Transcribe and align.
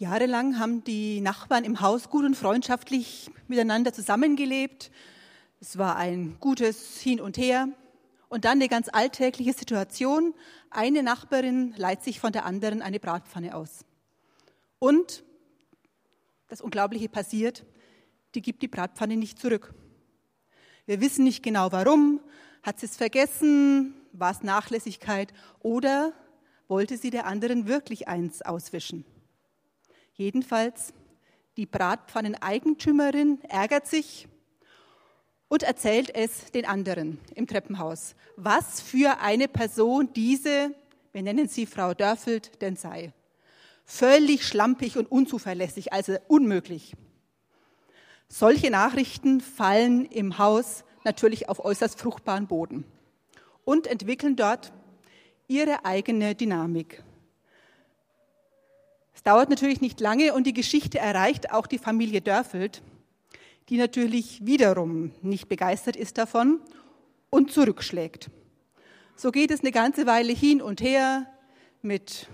Jahrelang 0.00 0.58
haben 0.58 0.82
die 0.82 1.20
Nachbarn 1.20 1.62
im 1.62 1.82
Haus 1.82 2.08
gut 2.08 2.24
und 2.24 2.34
freundschaftlich 2.34 3.30
miteinander 3.48 3.92
zusammengelebt. 3.92 4.90
Es 5.60 5.76
war 5.76 5.96
ein 5.96 6.38
gutes 6.40 6.98
Hin 7.02 7.20
und 7.20 7.36
Her. 7.36 7.68
Und 8.30 8.46
dann 8.46 8.52
eine 8.52 8.70
ganz 8.70 8.88
alltägliche 8.90 9.52
Situation. 9.52 10.32
Eine 10.70 11.02
Nachbarin 11.02 11.74
leiht 11.76 12.02
sich 12.02 12.18
von 12.18 12.32
der 12.32 12.46
anderen 12.46 12.80
eine 12.80 12.98
Bratpfanne 12.98 13.54
aus. 13.54 13.84
Und 14.78 15.22
das 16.48 16.62
Unglaubliche 16.62 17.10
passiert, 17.10 17.66
die 18.34 18.40
gibt 18.40 18.62
die 18.62 18.68
Bratpfanne 18.68 19.18
nicht 19.18 19.38
zurück. 19.38 19.74
Wir 20.86 21.02
wissen 21.02 21.24
nicht 21.24 21.42
genau 21.42 21.72
warum. 21.72 22.20
Hat 22.62 22.80
sie 22.80 22.86
es 22.86 22.96
vergessen? 22.96 23.94
War 24.12 24.30
es 24.30 24.42
Nachlässigkeit? 24.42 25.34
Oder 25.58 26.14
wollte 26.68 26.96
sie 26.96 27.10
der 27.10 27.26
anderen 27.26 27.66
wirklich 27.66 28.08
eins 28.08 28.40
auswischen? 28.40 29.04
Jedenfalls, 30.20 30.92
die 31.56 31.64
Bratpfanneneigentümerin 31.64 33.42
ärgert 33.48 33.86
sich 33.86 34.28
und 35.48 35.62
erzählt 35.62 36.14
es 36.14 36.52
den 36.52 36.66
anderen 36.66 37.18
im 37.34 37.46
Treppenhaus, 37.46 38.14
was 38.36 38.82
für 38.82 39.20
eine 39.22 39.48
Person 39.48 40.12
diese, 40.12 40.74
wir 41.12 41.22
nennen 41.22 41.48
sie 41.48 41.64
Frau 41.64 41.94
Dörfelt, 41.94 42.60
denn 42.60 42.76
sei. 42.76 43.14
Völlig 43.86 44.46
schlampig 44.46 44.98
und 44.98 45.10
unzuverlässig, 45.10 45.94
also 45.94 46.18
unmöglich. 46.28 46.92
Solche 48.28 48.70
Nachrichten 48.70 49.40
fallen 49.40 50.04
im 50.04 50.36
Haus 50.36 50.84
natürlich 51.02 51.48
auf 51.48 51.64
äußerst 51.64 51.98
fruchtbaren 51.98 52.46
Boden 52.46 52.84
und 53.64 53.86
entwickeln 53.86 54.36
dort 54.36 54.70
ihre 55.48 55.86
eigene 55.86 56.34
Dynamik. 56.34 57.02
Es 59.20 59.24
dauert 59.24 59.50
natürlich 59.50 59.82
nicht 59.82 60.00
lange 60.00 60.32
und 60.32 60.46
die 60.46 60.54
Geschichte 60.54 60.98
erreicht 60.98 61.52
auch 61.52 61.66
die 61.66 61.76
Familie 61.76 62.22
Dörfeld, 62.22 62.80
die 63.68 63.76
natürlich 63.76 64.46
wiederum 64.46 65.12
nicht 65.20 65.46
begeistert 65.46 65.94
ist 65.94 66.16
davon 66.16 66.58
und 67.28 67.52
zurückschlägt. 67.52 68.30
So 69.16 69.30
geht 69.30 69.50
es 69.50 69.60
eine 69.60 69.72
ganze 69.72 70.06
Weile 70.06 70.32
hin 70.32 70.62
und 70.62 70.80
her 70.80 71.26
mit 71.82 72.28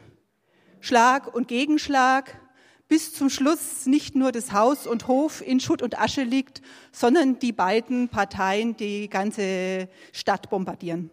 Schlag 0.78 1.34
und 1.34 1.48
Gegenschlag, 1.48 2.40
bis 2.86 3.12
zum 3.12 3.30
Schluss 3.30 3.86
nicht 3.86 4.14
nur 4.14 4.30
das 4.30 4.52
Haus 4.52 4.86
und 4.86 5.08
Hof 5.08 5.44
in 5.44 5.58
Schutt 5.58 5.82
und 5.82 5.98
Asche 5.98 6.22
liegt, 6.22 6.62
sondern 6.92 7.40
die 7.40 7.50
beiden 7.50 8.08
Parteien 8.10 8.76
die 8.76 9.10
ganze 9.10 9.88
Stadt 10.12 10.48
bombardieren. 10.50 11.10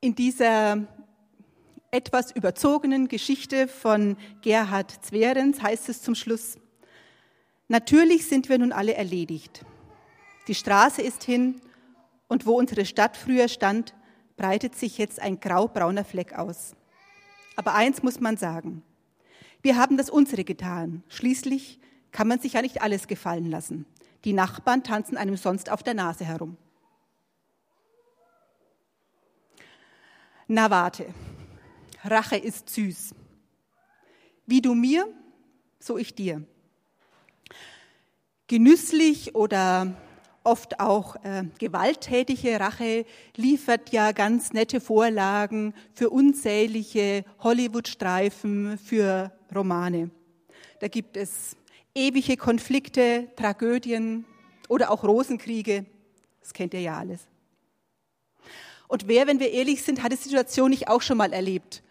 In 0.00 0.14
dieser 0.14 0.86
etwas 1.90 2.32
überzogenen 2.32 3.08
Geschichte 3.08 3.66
von 3.66 4.16
Gerhard 4.42 5.04
Zwerens 5.04 5.62
heißt 5.62 5.88
es 5.88 6.02
zum 6.02 6.14
Schluss, 6.14 6.58
natürlich 7.68 8.26
sind 8.26 8.48
wir 8.48 8.58
nun 8.58 8.72
alle 8.72 8.94
erledigt. 8.94 9.64
Die 10.48 10.54
Straße 10.54 11.02
ist 11.02 11.24
hin 11.24 11.60
und 12.28 12.46
wo 12.46 12.58
unsere 12.58 12.84
Stadt 12.84 13.16
früher 13.16 13.48
stand, 13.48 13.94
breitet 14.36 14.76
sich 14.76 14.98
jetzt 14.98 15.20
ein 15.20 15.40
graubrauner 15.40 16.04
Fleck 16.04 16.34
aus. 16.34 16.74
Aber 17.56 17.74
eins 17.74 18.02
muss 18.02 18.20
man 18.20 18.36
sagen, 18.36 18.82
wir 19.62 19.76
haben 19.76 19.96
das 19.96 20.10
unsere 20.10 20.44
getan. 20.44 21.02
Schließlich 21.08 21.80
kann 22.12 22.28
man 22.28 22.38
sich 22.38 22.52
ja 22.52 22.62
nicht 22.62 22.82
alles 22.82 23.08
gefallen 23.08 23.50
lassen. 23.50 23.84
Die 24.24 24.32
Nachbarn 24.32 24.84
tanzen 24.84 25.16
einem 25.16 25.36
sonst 25.36 25.70
auf 25.70 25.82
der 25.82 25.94
Nase 25.94 26.24
herum. 26.24 26.56
Na 30.46 30.70
warte, 30.70 31.06
Rache 32.04 32.36
ist 32.36 32.70
süß. 32.70 33.14
Wie 34.46 34.62
du 34.62 34.74
mir, 34.74 35.06
so 35.78 35.98
ich 35.98 36.14
dir. 36.14 36.42
Genüsslich 38.46 39.34
oder 39.34 39.94
oft 40.44 40.80
auch 40.80 41.16
äh, 41.24 41.44
gewalttätige 41.58 42.58
Rache 42.58 43.04
liefert 43.36 43.90
ja 43.90 44.12
ganz 44.12 44.52
nette 44.52 44.80
Vorlagen 44.80 45.74
für 45.92 46.08
unzählige 46.08 47.24
Hollywood-Streifen, 47.40 48.78
für 48.78 49.32
Romane. 49.54 50.10
Da 50.80 50.88
gibt 50.88 51.16
es 51.16 51.56
ewige 51.94 52.36
Konflikte, 52.36 53.28
Tragödien 53.36 54.24
oder 54.68 54.90
auch 54.90 55.04
Rosenkriege. 55.04 55.84
Das 56.40 56.54
kennt 56.54 56.72
ihr 56.72 56.80
ja 56.80 56.98
alles. 56.98 57.26
Und 58.86 59.06
wer, 59.06 59.26
wenn 59.26 59.40
wir 59.40 59.50
ehrlich 59.50 59.82
sind, 59.82 60.02
hat 60.02 60.12
die 60.12 60.16
Situation 60.16 60.70
nicht 60.70 60.88
auch 60.88 61.02
schon 61.02 61.18
mal 61.18 61.34
erlebt, 61.34 61.82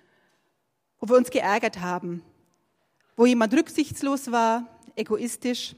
wo 1.00 1.10
wir 1.10 1.18
uns 1.18 1.30
geärgert 1.30 1.80
haben, 1.80 2.24
wo 3.16 3.26
jemand 3.26 3.54
rücksichtslos 3.54 4.32
war, 4.32 4.68
egoistisch, 4.96 5.76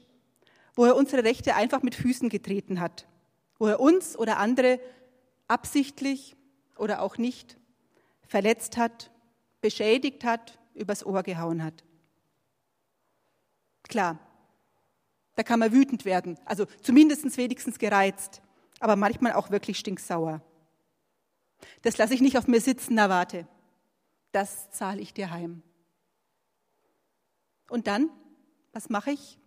wo 0.74 0.84
er 0.84 0.96
unsere 0.96 1.24
Rechte 1.24 1.54
einfach 1.54 1.82
mit 1.82 1.94
Füßen 1.94 2.28
getreten 2.28 2.80
hat, 2.80 3.06
wo 3.58 3.66
er 3.66 3.80
uns 3.80 4.16
oder 4.16 4.38
andere 4.38 4.80
absichtlich 5.48 6.36
oder 6.76 7.02
auch 7.02 7.18
nicht 7.18 7.58
verletzt 8.26 8.76
hat, 8.76 9.10
beschädigt 9.60 10.24
hat, 10.24 10.58
übers 10.74 11.04
Ohr 11.04 11.22
gehauen 11.22 11.62
hat. 11.62 11.84
Klar, 13.82 14.18
da 15.34 15.42
kann 15.42 15.58
man 15.58 15.72
wütend 15.72 16.04
werden, 16.04 16.38
also 16.44 16.66
zumindest 16.80 17.36
wenigstens 17.36 17.78
gereizt, 17.78 18.40
aber 18.78 18.96
manchmal 18.96 19.32
auch 19.32 19.50
wirklich 19.50 19.78
stinksauer. 19.78 20.40
Das 21.82 21.98
lasse 21.98 22.14
ich 22.14 22.20
nicht 22.20 22.38
auf 22.38 22.46
mir 22.46 22.60
sitzen, 22.60 22.94
na 22.94 23.08
warte 23.08 23.46
das 24.32 24.70
zahle 24.70 25.00
ich 25.00 25.12
dir 25.12 25.30
heim. 25.30 25.62
Und 27.68 27.86
dann, 27.86 28.10
was 28.72 28.88
mache 28.88 29.12
ich? 29.12 29.38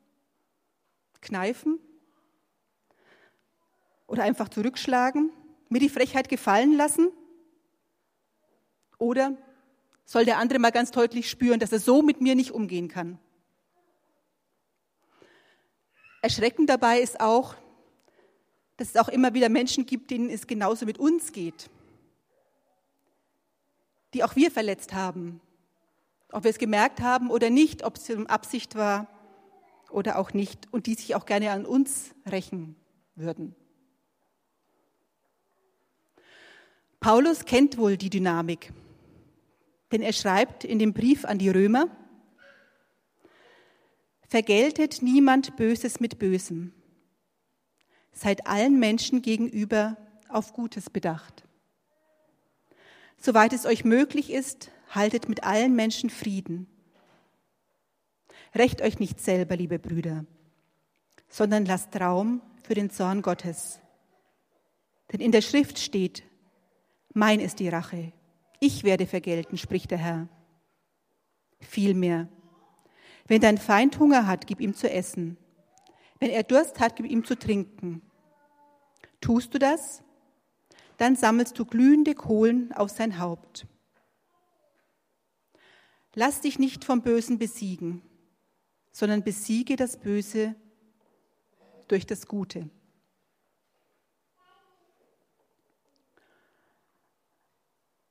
Kneifen? 1.21 1.79
Oder 4.07 4.23
einfach 4.23 4.49
zurückschlagen? 4.49 5.31
Mir 5.69 5.79
die 5.79 5.89
Frechheit 5.89 6.29
gefallen 6.29 6.73
lassen? 6.73 7.11
Oder 8.97 9.37
soll 10.05 10.25
der 10.25 10.37
andere 10.37 10.59
mal 10.59 10.71
ganz 10.71 10.91
deutlich 10.91 11.29
spüren, 11.29 11.59
dass 11.59 11.71
er 11.71 11.79
so 11.79 12.01
mit 12.01 12.21
mir 12.21 12.35
nicht 12.35 12.51
umgehen 12.51 12.87
kann? 12.87 13.19
Erschreckend 16.21 16.69
dabei 16.69 16.99
ist 16.99 17.19
auch, 17.19 17.55
dass 18.77 18.89
es 18.89 18.97
auch 18.97 19.09
immer 19.09 19.33
wieder 19.33 19.49
Menschen 19.49 19.85
gibt, 19.85 20.11
denen 20.11 20.29
es 20.29 20.47
genauso 20.47 20.85
mit 20.85 20.97
uns 20.97 21.31
geht 21.31 21.69
die 24.13 24.23
auch 24.23 24.35
wir 24.35 24.51
verletzt 24.51 24.93
haben. 24.93 25.41
Ob 26.31 26.43
wir 26.43 26.51
es 26.51 26.57
gemerkt 26.57 27.01
haben 27.01 27.29
oder 27.29 27.49
nicht, 27.49 27.83
ob 27.83 27.97
es 27.97 28.09
Absicht 28.27 28.75
war 28.75 29.07
oder 29.89 30.17
auch 30.17 30.33
nicht 30.33 30.67
und 30.71 30.87
die 30.87 30.95
sich 30.95 31.15
auch 31.15 31.25
gerne 31.25 31.51
an 31.51 31.65
uns 31.65 32.15
rächen 32.25 32.75
würden. 33.15 33.55
Paulus 36.99 37.45
kennt 37.45 37.77
wohl 37.77 37.97
die 37.97 38.09
Dynamik, 38.09 38.71
denn 39.91 40.01
er 40.01 40.13
schreibt 40.13 40.63
in 40.63 40.79
dem 40.79 40.93
Brief 40.93 41.25
an 41.25 41.37
die 41.37 41.49
Römer, 41.49 41.87
Vergeltet 44.33 45.03
niemand 45.03 45.57
Böses 45.57 45.99
mit 45.99 46.17
Bösem. 46.17 46.73
Seid 48.13 48.47
allen 48.47 48.79
Menschen 48.79 49.21
gegenüber 49.21 49.95
auf 50.27 50.53
Gutes 50.53 50.89
bedacht. 50.89 51.42
Soweit 53.25 53.53
es 53.53 53.65
euch 53.65 53.85
möglich 53.85 54.33
ist, 54.33 54.69
haltet 54.89 55.29
mit 55.29 55.45
allen 55.45 55.77
Menschen 55.77 56.09
Frieden. 56.09 56.67
Recht 58.53 58.81
euch 58.81 58.99
nicht 58.99 59.21
selber, 59.21 59.55
liebe 59.55 59.79
Brüder, 59.79 60.25
sondern 61.29 61.65
lasst 61.65 61.95
Raum 61.95 62.41
für 62.63 62.73
den 62.73 62.89
Zorn 62.89 63.21
Gottes. 63.21 63.79
Denn 65.13 65.21
in 65.21 65.31
der 65.31 65.39
Schrift 65.39 65.79
steht, 65.79 66.23
mein 67.13 67.39
ist 67.39 67.59
die 67.59 67.69
Rache, 67.69 68.11
ich 68.59 68.83
werde 68.83 69.07
vergelten, 69.07 69.57
spricht 69.57 69.91
der 69.91 69.99
Herr. 69.99 70.27
Vielmehr, 71.61 72.27
wenn 73.27 73.39
dein 73.39 73.57
Feind 73.57 73.99
Hunger 73.99 74.27
hat, 74.27 74.47
gib 74.47 74.59
ihm 74.59 74.73
zu 74.73 74.91
essen. 74.91 75.37
Wenn 76.19 76.29
er 76.29 76.43
Durst 76.43 76.81
hat, 76.81 76.97
gib 76.97 77.05
ihm 77.05 77.23
zu 77.23 77.39
trinken. 77.39 78.01
Tust 79.21 79.53
du 79.53 79.59
das, 79.59 80.03
dann 81.03 81.17
sammelst 81.17 81.59
du 81.59 81.65
glühende 81.65 82.15
Kohlen 82.15 82.71
auf 82.71 82.89
sein 82.89 83.19
Haupt. 83.19 83.67
Lass 86.15 86.39
dich 86.39 86.59
nicht 86.59 86.85
vom 86.85 87.01
Bösen 87.01 87.37
besiegen, 87.37 88.01
sondern 88.93 89.21
besiege 89.21 89.75
das 89.75 89.97
Böse 89.97 90.55
durch 91.89 92.05
das 92.05 92.25
Gute. 92.25 92.69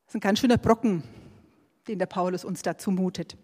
Das 0.04 0.08
ist 0.08 0.14
ein 0.16 0.20
ganz 0.20 0.40
schöner 0.40 0.58
Brocken, 0.58 1.02
den 1.88 1.98
der 1.98 2.04
Paulus 2.04 2.44
uns 2.44 2.60
da 2.60 2.76
zumutet. 2.76 3.38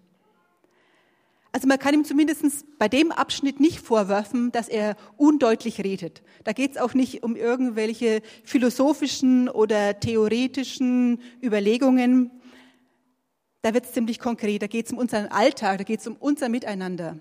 Also 1.53 1.67
man 1.67 1.79
kann 1.79 1.95
ihm 1.95 2.05
zumindest 2.05 2.67
bei 2.79 2.89
dem 2.89 3.11
Abschnitt 3.11 3.59
nicht 3.59 3.81
vorwerfen, 3.81 4.53
dass 4.53 4.69
er 4.69 4.97
undeutlich 5.17 5.83
redet. 5.83 6.23
Da 6.45 6.53
geht 6.53 6.73
es 6.73 6.77
auch 6.77 6.95
nicht 6.95 7.23
um 7.23 7.37
irgendwelche 7.37 8.21
philosophischen 8.45 9.49
oder 9.49 9.99
theoretischen 9.99 11.21
Überlegungen. 11.43 12.31
Da 13.63 13.73
wird 13.73 13.87
es 13.87 13.93
ziemlich 13.93 14.19
konkret, 14.19 14.63
da 14.63 14.67
geht 14.67 14.87
es 14.87 14.93
um 14.93 14.99
unseren 14.99 15.27
Alltag, 15.27 15.79
da 15.79 15.85
geht 15.85 16.01
es 16.01 16.07
um 16.07 16.17
unser 16.17 16.49
Miteinander. 16.49 17.19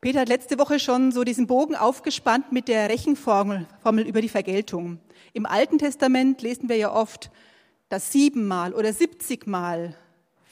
Peter 0.00 0.20
hat 0.20 0.28
letzte 0.28 0.58
Woche 0.58 0.78
schon 0.78 1.12
so 1.12 1.24
diesen 1.24 1.46
Bogen 1.46 1.76
aufgespannt 1.76 2.52
mit 2.52 2.68
der 2.68 2.90
Rechenformel 2.90 3.66
Formel 3.82 4.06
über 4.06 4.20
die 4.20 4.28
Vergeltung. 4.28 4.98
Im 5.32 5.46
Alten 5.46 5.78
Testament 5.78 6.42
lesen 6.42 6.68
wir 6.68 6.76
ja 6.76 6.92
oft, 6.92 7.30
dass 7.88 8.12
siebenmal 8.12 8.74
oder 8.74 8.92
siebzigmal 8.92 9.96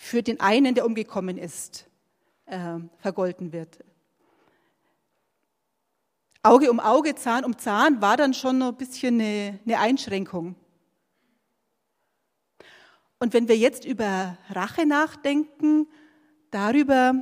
für 0.03 0.21
den 0.21 0.41
einen, 0.41 0.75
der 0.75 0.85
umgekommen 0.85 1.39
ist, 1.39 1.87
äh, 2.47 2.81
vergolten 2.99 3.53
wird. 3.53 3.79
Auge 6.43 6.73
um 6.73 6.81
Auge, 6.81 7.15
Zahn 7.15 7.45
um 7.45 7.57
Zahn 7.57 8.03
war 8.03 8.17
dann 8.17 8.35
schon 8.35 8.59
noch 8.59 8.71
ein 8.71 8.77
bisschen 8.77 9.21
eine, 9.21 9.61
eine 9.65 9.79
Einschränkung. 9.79 10.57
Und 13.21 13.33
wenn 13.33 13.47
wir 13.47 13.57
jetzt 13.57 13.85
über 13.85 14.37
Rache 14.51 14.87
nachdenken, 14.87 15.87
darüber, 16.51 17.15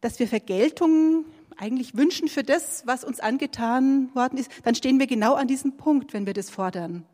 dass 0.00 0.20
wir 0.20 0.28
Vergeltung 0.28 1.24
eigentlich 1.56 1.96
wünschen 1.96 2.28
für 2.28 2.44
das, 2.44 2.86
was 2.86 3.02
uns 3.02 3.18
angetan 3.18 4.14
worden 4.14 4.38
ist, 4.38 4.52
dann 4.62 4.76
stehen 4.76 5.00
wir 5.00 5.08
genau 5.08 5.34
an 5.34 5.48
diesem 5.48 5.76
Punkt, 5.76 6.12
wenn 6.12 6.26
wir 6.26 6.32
das 6.32 6.48
fordern. 6.48 7.04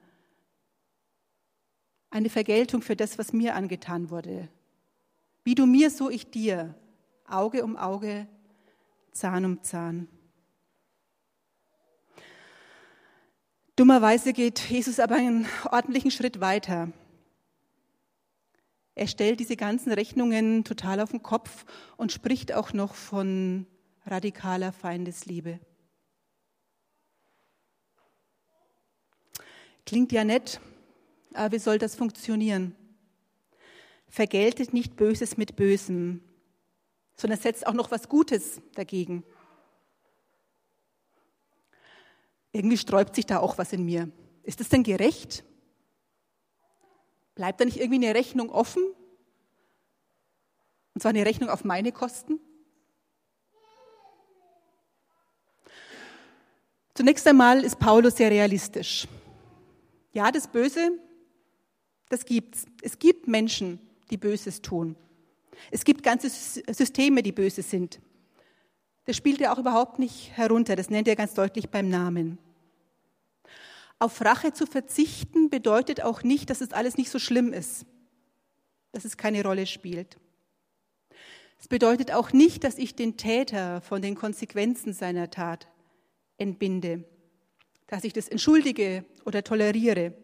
Eine 2.12 2.28
Vergeltung 2.28 2.82
für 2.82 2.94
das, 2.94 3.16
was 3.16 3.32
mir 3.32 3.54
angetan 3.54 4.10
wurde. 4.10 4.50
Wie 5.44 5.54
du 5.54 5.64
mir, 5.64 5.88
so 5.88 6.10
ich 6.10 6.30
dir. 6.30 6.74
Auge 7.26 7.64
um 7.64 7.74
Auge, 7.78 8.28
Zahn 9.12 9.46
um 9.46 9.62
Zahn. 9.62 10.08
Dummerweise 13.76 14.34
geht 14.34 14.60
Jesus 14.60 15.00
aber 15.00 15.14
einen 15.14 15.46
ordentlichen 15.70 16.10
Schritt 16.10 16.42
weiter. 16.42 16.92
Er 18.94 19.06
stellt 19.06 19.40
diese 19.40 19.56
ganzen 19.56 19.90
Rechnungen 19.90 20.64
total 20.64 21.00
auf 21.00 21.12
den 21.12 21.22
Kopf 21.22 21.64
und 21.96 22.12
spricht 22.12 22.52
auch 22.52 22.74
noch 22.74 22.94
von 22.94 23.66
radikaler 24.04 24.72
Feindesliebe. 24.72 25.60
Klingt 29.86 30.12
ja 30.12 30.24
nett, 30.24 30.60
aber 31.36 31.52
wie 31.52 31.58
soll 31.58 31.78
das 31.78 31.94
funktionieren? 31.94 32.74
Vergeltet 34.08 34.72
nicht 34.72 34.96
Böses 34.96 35.36
mit 35.36 35.56
Bösem, 35.56 36.22
sondern 37.16 37.38
setzt 37.40 37.66
auch 37.66 37.72
noch 37.72 37.90
was 37.90 38.08
Gutes 38.08 38.60
dagegen. 38.74 39.24
Irgendwie 42.52 42.76
sträubt 42.76 43.14
sich 43.14 43.26
da 43.26 43.38
auch 43.38 43.56
was 43.58 43.72
in 43.72 43.84
mir. 43.84 44.10
Ist 44.42 44.60
es 44.60 44.68
denn 44.68 44.82
gerecht? 44.82 45.44
Bleibt 47.34 47.60
da 47.60 47.64
nicht 47.64 47.78
irgendwie 47.78 48.06
eine 48.06 48.14
Rechnung 48.14 48.50
offen? 48.50 48.82
Und 50.94 51.00
zwar 51.00 51.10
eine 51.10 51.24
Rechnung 51.24 51.48
auf 51.48 51.64
meine 51.64 51.92
Kosten? 51.92 52.38
Zunächst 56.94 57.26
einmal 57.26 57.64
ist 57.64 57.78
Paulus 57.78 58.16
sehr 58.16 58.30
realistisch. 58.30 59.08
Ja, 60.12 60.30
das 60.30 60.46
Böse, 60.46 60.98
das 62.12 62.26
gibt's. 62.26 62.66
Es 62.82 62.98
gibt 62.98 63.26
Menschen, 63.26 63.80
die 64.10 64.18
Böses 64.18 64.60
tun. 64.60 64.96
Es 65.70 65.84
gibt 65.84 66.02
ganze 66.02 66.28
Systeme, 66.28 67.22
die 67.22 67.32
böse 67.32 67.62
sind. 67.62 68.00
Das 69.04 69.16
spielt 69.16 69.40
er 69.40 69.52
auch 69.52 69.58
überhaupt 69.58 69.98
nicht 69.98 70.30
herunter, 70.36 70.76
das 70.76 70.90
nennt 70.90 71.08
er 71.08 71.16
ganz 71.16 71.34
deutlich 71.34 71.70
beim 71.70 71.88
Namen. 71.88 72.38
Auf 73.98 74.20
Rache 74.20 74.52
zu 74.52 74.66
verzichten 74.66 75.48
bedeutet 75.48 76.02
auch 76.02 76.22
nicht, 76.22 76.50
dass 76.50 76.60
es 76.60 76.72
alles 76.72 76.96
nicht 76.96 77.10
so 77.10 77.18
schlimm 77.18 77.52
ist, 77.52 77.86
dass 78.92 79.04
es 79.04 79.16
keine 79.16 79.42
Rolle 79.42 79.66
spielt. 79.66 80.18
Es 81.58 81.68
bedeutet 81.68 82.12
auch 82.12 82.32
nicht, 82.32 82.64
dass 82.64 82.76
ich 82.76 82.94
den 82.94 83.16
Täter 83.16 83.80
von 83.80 84.02
den 84.02 84.16
Konsequenzen 84.16 84.92
seiner 84.92 85.30
Tat 85.30 85.68
entbinde, 86.36 87.04
dass 87.86 88.04
ich 88.04 88.12
das 88.12 88.28
entschuldige 88.28 89.04
oder 89.24 89.44
toleriere. 89.44 90.14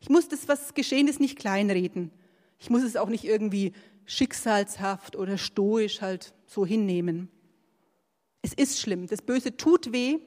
Ich 0.00 0.08
muss 0.08 0.28
das, 0.28 0.48
was 0.48 0.74
geschehen 0.74 1.08
ist, 1.08 1.20
nicht 1.20 1.38
kleinreden. 1.38 2.10
Ich 2.58 2.70
muss 2.70 2.82
es 2.82 2.96
auch 2.96 3.08
nicht 3.08 3.24
irgendwie 3.24 3.72
schicksalshaft 4.04 5.16
oder 5.16 5.38
stoisch 5.38 6.00
halt 6.00 6.34
so 6.46 6.66
hinnehmen. 6.66 7.30
Es 8.42 8.54
ist 8.54 8.80
schlimm. 8.80 9.06
Das 9.06 9.22
Böse 9.22 9.56
tut 9.56 9.92
weh 9.92 10.18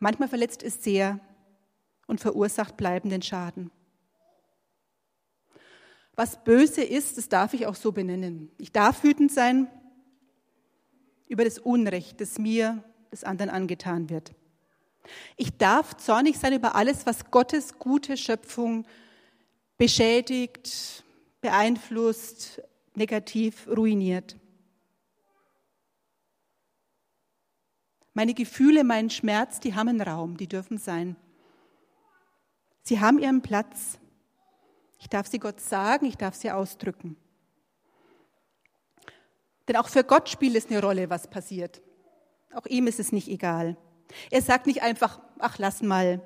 Manchmal 0.00 0.28
verletzt 0.28 0.62
es 0.62 0.82
sehr 0.82 1.20
und 2.06 2.20
verursacht 2.20 2.76
bleibenden 2.76 3.22
Schaden. 3.22 3.70
Was 6.16 6.42
böse 6.42 6.82
ist, 6.82 7.18
das 7.18 7.28
darf 7.28 7.54
ich 7.54 7.66
auch 7.66 7.74
so 7.74 7.92
benennen. 7.92 8.50
Ich 8.58 8.72
darf 8.72 9.04
wütend 9.04 9.30
sein 9.30 9.68
über 11.28 11.44
das 11.44 11.58
Unrecht, 11.58 12.20
das 12.20 12.38
mir, 12.38 12.82
das 13.10 13.24
anderen 13.24 13.50
angetan 13.50 14.10
wird. 14.10 14.34
Ich 15.36 15.56
darf 15.56 15.96
zornig 15.96 16.38
sein 16.38 16.52
über 16.52 16.74
alles, 16.74 17.06
was 17.06 17.30
Gottes 17.30 17.78
gute 17.78 18.16
Schöpfung 18.16 18.86
beschädigt, 19.78 21.04
beeinflusst, 21.40 22.62
negativ 22.94 23.66
ruiniert. 23.68 24.36
Meine 28.12 28.34
Gefühle, 28.34 28.84
mein 28.84 29.08
Schmerz, 29.08 29.60
die 29.60 29.74
haben 29.74 29.88
einen 29.88 30.02
Raum, 30.02 30.36
die 30.36 30.48
dürfen 30.48 30.78
sein. 30.78 31.16
Sie 32.82 33.00
haben 33.00 33.18
ihren 33.18 33.40
Platz. 33.40 33.98
Ich 34.98 35.08
darf 35.08 35.26
sie 35.26 35.38
Gott 35.38 35.60
sagen, 35.60 36.06
ich 36.06 36.16
darf 36.16 36.34
sie 36.34 36.50
ausdrücken. 36.50 37.16
Denn 39.68 39.76
auch 39.76 39.88
für 39.88 40.04
Gott 40.04 40.28
spielt 40.28 40.56
es 40.56 40.66
eine 40.66 40.82
Rolle, 40.82 41.08
was 41.08 41.30
passiert. 41.30 41.80
Auch 42.52 42.66
ihm 42.66 42.86
ist 42.88 42.98
es 42.98 43.12
nicht 43.12 43.28
egal. 43.28 43.76
Er 44.30 44.42
sagt 44.42 44.66
nicht 44.66 44.82
einfach, 44.82 45.20
ach, 45.38 45.58
lass 45.58 45.82
mal, 45.82 46.20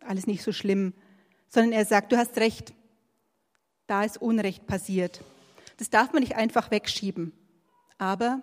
alles 0.00 0.26
nicht 0.26 0.42
so 0.42 0.52
schlimm, 0.52 0.94
sondern 1.48 1.72
er 1.72 1.84
sagt, 1.84 2.12
du 2.12 2.16
hast 2.16 2.36
recht, 2.38 2.74
da 3.86 4.04
ist 4.04 4.20
Unrecht 4.20 4.66
passiert. 4.66 5.22
Das 5.76 5.90
darf 5.90 6.12
man 6.12 6.22
nicht 6.22 6.36
einfach 6.36 6.70
wegschieben, 6.70 7.32
aber 7.98 8.42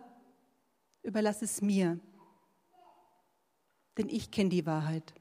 überlass 1.03 1.41
es 1.41 1.61
mir 1.61 1.99
denn 3.97 4.09
ich 4.09 4.31
kenne 4.31 4.49
die 4.49 4.65
Wahrheit. 4.65 5.13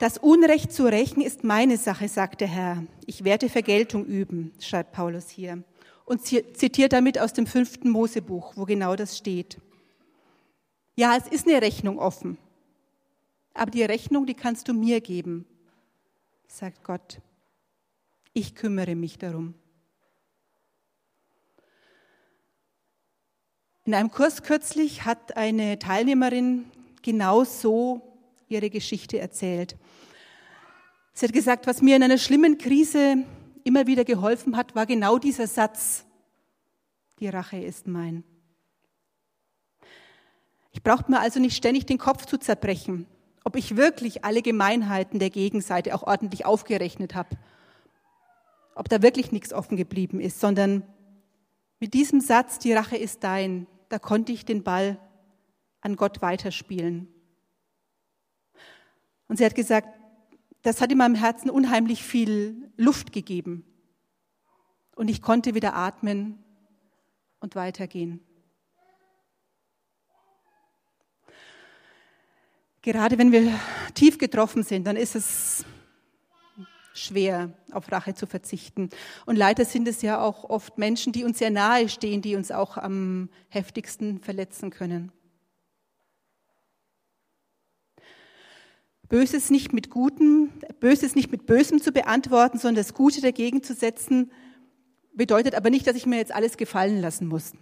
Das 0.00 0.16
Unrecht 0.16 0.72
zu 0.72 0.84
rächen 0.84 1.22
ist 1.22 1.42
meine 1.42 1.76
Sache, 1.76 2.08
sagt 2.08 2.40
der 2.40 2.48
Herr. 2.48 2.84
Ich 3.06 3.24
werde 3.24 3.48
Vergeltung 3.48 4.06
üben, 4.06 4.52
schreibt 4.60 4.92
Paulus 4.92 5.28
hier 5.28 5.64
und 6.04 6.24
zitiert 6.24 6.92
damit 6.92 7.18
aus 7.18 7.32
dem 7.32 7.46
fünften 7.46 7.90
Mosebuch, 7.90 8.56
wo 8.56 8.64
genau 8.64 8.94
das 8.94 9.18
steht. 9.18 9.58
Ja, 10.98 11.16
es 11.16 11.28
ist 11.28 11.46
eine 11.46 11.62
Rechnung 11.62 12.00
offen, 12.00 12.38
aber 13.54 13.70
die 13.70 13.84
Rechnung, 13.84 14.26
die 14.26 14.34
kannst 14.34 14.66
du 14.66 14.74
mir 14.74 15.00
geben, 15.00 15.46
sagt 16.48 16.82
Gott. 16.82 17.20
Ich 18.32 18.56
kümmere 18.56 18.96
mich 18.96 19.16
darum. 19.16 19.54
In 23.84 23.94
einem 23.94 24.10
Kurs 24.10 24.42
kürzlich 24.42 25.04
hat 25.04 25.36
eine 25.36 25.78
Teilnehmerin 25.78 26.64
genau 27.02 27.44
so 27.44 28.18
ihre 28.48 28.68
Geschichte 28.68 29.20
erzählt. 29.20 29.76
Sie 31.12 31.26
hat 31.26 31.32
gesagt, 31.32 31.68
was 31.68 31.80
mir 31.80 31.94
in 31.94 32.02
einer 32.02 32.18
schlimmen 32.18 32.58
Krise 32.58 33.24
immer 33.62 33.86
wieder 33.86 34.04
geholfen 34.04 34.56
hat, 34.56 34.74
war 34.74 34.84
genau 34.84 35.18
dieser 35.18 35.46
Satz, 35.46 36.04
die 37.20 37.28
Rache 37.28 37.58
ist 37.58 37.86
mein. 37.86 38.24
Ich 40.78 40.84
brauchte 40.84 41.10
mir 41.10 41.18
also 41.18 41.40
nicht 41.40 41.56
ständig 41.56 41.86
den 41.86 41.98
Kopf 41.98 42.24
zu 42.24 42.38
zerbrechen, 42.38 43.08
ob 43.42 43.56
ich 43.56 43.76
wirklich 43.76 44.24
alle 44.24 44.42
Gemeinheiten 44.42 45.18
der 45.18 45.28
Gegenseite 45.28 45.92
auch 45.92 46.04
ordentlich 46.04 46.46
aufgerechnet 46.46 47.16
habe, 47.16 47.36
ob 48.76 48.88
da 48.88 49.02
wirklich 49.02 49.32
nichts 49.32 49.52
offen 49.52 49.76
geblieben 49.76 50.20
ist, 50.20 50.38
sondern 50.38 50.84
mit 51.80 51.94
diesem 51.94 52.20
Satz, 52.20 52.60
die 52.60 52.74
Rache 52.74 52.96
ist 52.96 53.24
dein, 53.24 53.66
da 53.88 53.98
konnte 53.98 54.30
ich 54.30 54.44
den 54.44 54.62
Ball 54.62 55.00
an 55.80 55.96
Gott 55.96 56.22
weiterspielen. 56.22 57.08
Und 59.26 59.38
sie 59.38 59.44
hat 59.44 59.56
gesagt, 59.56 59.88
das 60.62 60.80
hat 60.80 60.92
in 60.92 60.98
meinem 60.98 61.16
Herzen 61.16 61.50
unheimlich 61.50 62.04
viel 62.04 62.70
Luft 62.76 63.12
gegeben. 63.12 63.64
Und 64.94 65.08
ich 65.08 65.22
konnte 65.22 65.56
wieder 65.56 65.74
atmen 65.74 66.38
und 67.40 67.56
weitergehen. 67.56 68.20
Gerade 72.88 73.18
wenn 73.18 73.32
wir 73.32 73.52
tief 73.92 74.16
getroffen 74.16 74.62
sind, 74.62 74.86
dann 74.86 74.96
ist 74.96 75.14
es 75.14 75.66
schwer, 76.94 77.52
auf 77.70 77.92
Rache 77.92 78.14
zu 78.14 78.26
verzichten. 78.26 78.88
Und 79.26 79.36
leider 79.36 79.66
sind 79.66 79.86
es 79.86 80.00
ja 80.00 80.22
auch 80.22 80.44
oft 80.44 80.78
Menschen, 80.78 81.12
die 81.12 81.24
uns 81.24 81.38
sehr 81.38 81.50
nahe 81.50 81.90
stehen, 81.90 82.22
die 82.22 82.34
uns 82.34 82.50
auch 82.50 82.78
am 82.78 83.28
heftigsten 83.50 84.20
verletzen 84.20 84.70
können. 84.70 85.12
Böses 89.10 89.50
nicht 89.50 89.74
mit 89.74 89.90
Gutem, 89.90 90.48
Böses 90.80 91.14
nicht 91.14 91.30
mit 91.30 91.44
Bösem 91.44 91.82
zu 91.82 91.92
beantworten, 91.92 92.56
sondern 92.56 92.82
das 92.82 92.94
Gute 92.94 93.20
dagegen 93.20 93.62
zu 93.62 93.74
setzen, 93.74 94.32
bedeutet 95.12 95.54
aber 95.54 95.68
nicht, 95.68 95.86
dass 95.86 95.94
ich 95.94 96.06
mir 96.06 96.16
jetzt 96.16 96.32
alles 96.32 96.56
gefallen 96.56 97.02
lassen 97.02 97.26
muss. 97.26 97.52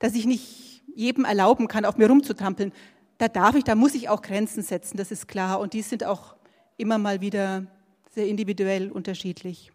Dass 0.00 0.16
ich 0.16 0.26
nicht 0.26 0.82
jedem 0.96 1.24
erlauben 1.24 1.68
kann, 1.68 1.84
auf 1.84 1.96
mir 1.96 2.08
rumzutampeln. 2.08 2.72
Da 3.18 3.28
darf 3.28 3.54
ich, 3.54 3.64
da 3.64 3.74
muss 3.74 3.94
ich 3.94 4.08
auch 4.08 4.22
Grenzen 4.22 4.62
setzen, 4.62 4.96
das 4.96 5.10
ist 5.10 5.28
klar. 5.28 5.60
Und 5.60 5.72
die 5.72 5.82
sind 5.82 6.04
auch 6.04 6.34
immer 6.76 6.98
mal 6.98 7.20
wieder 7.20 7.66
sehr 8.10 8.26
individuell 8.26 8.90
unterschiedlich. 8.90 9.70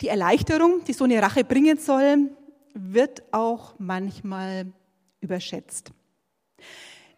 Die 0.00 0.08
Erleichterung, 0.08 0.82
die 0.84 0.92
so 0.92 1.04
eine 1.04 1.22
Rache 1.22 1.44
bringen 1.44 1.78
soll, 1.78 2.30
wird 2.74 3.22
auch 3.32 3.74
manchmal 3.78 4.72
überschätzt. 5.20 5.92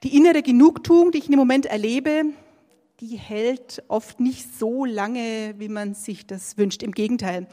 Die 0.03 0.17
innere 0.17 0.43
Genugtuung, 0.43 1.13
die 1.13 1.19
ich 1.19 1.31
im 1.31 1.37
Moment 1.37 1.67
erlebe, 1.67 2.25
die 3.01 3.17
hält 3.17 3.83
oft 3.89 4.19
nicht 4.19 4.59
so 4.59 4.85
lange, 4.85 5.55
wie 5.59 5.69
man 5.69 5.95
sich 5.95 6.27
das 6.27 6.59
wünscht. 6.59 6.83
Im 6.83 6.93
Gegenteil, 6.93 7.47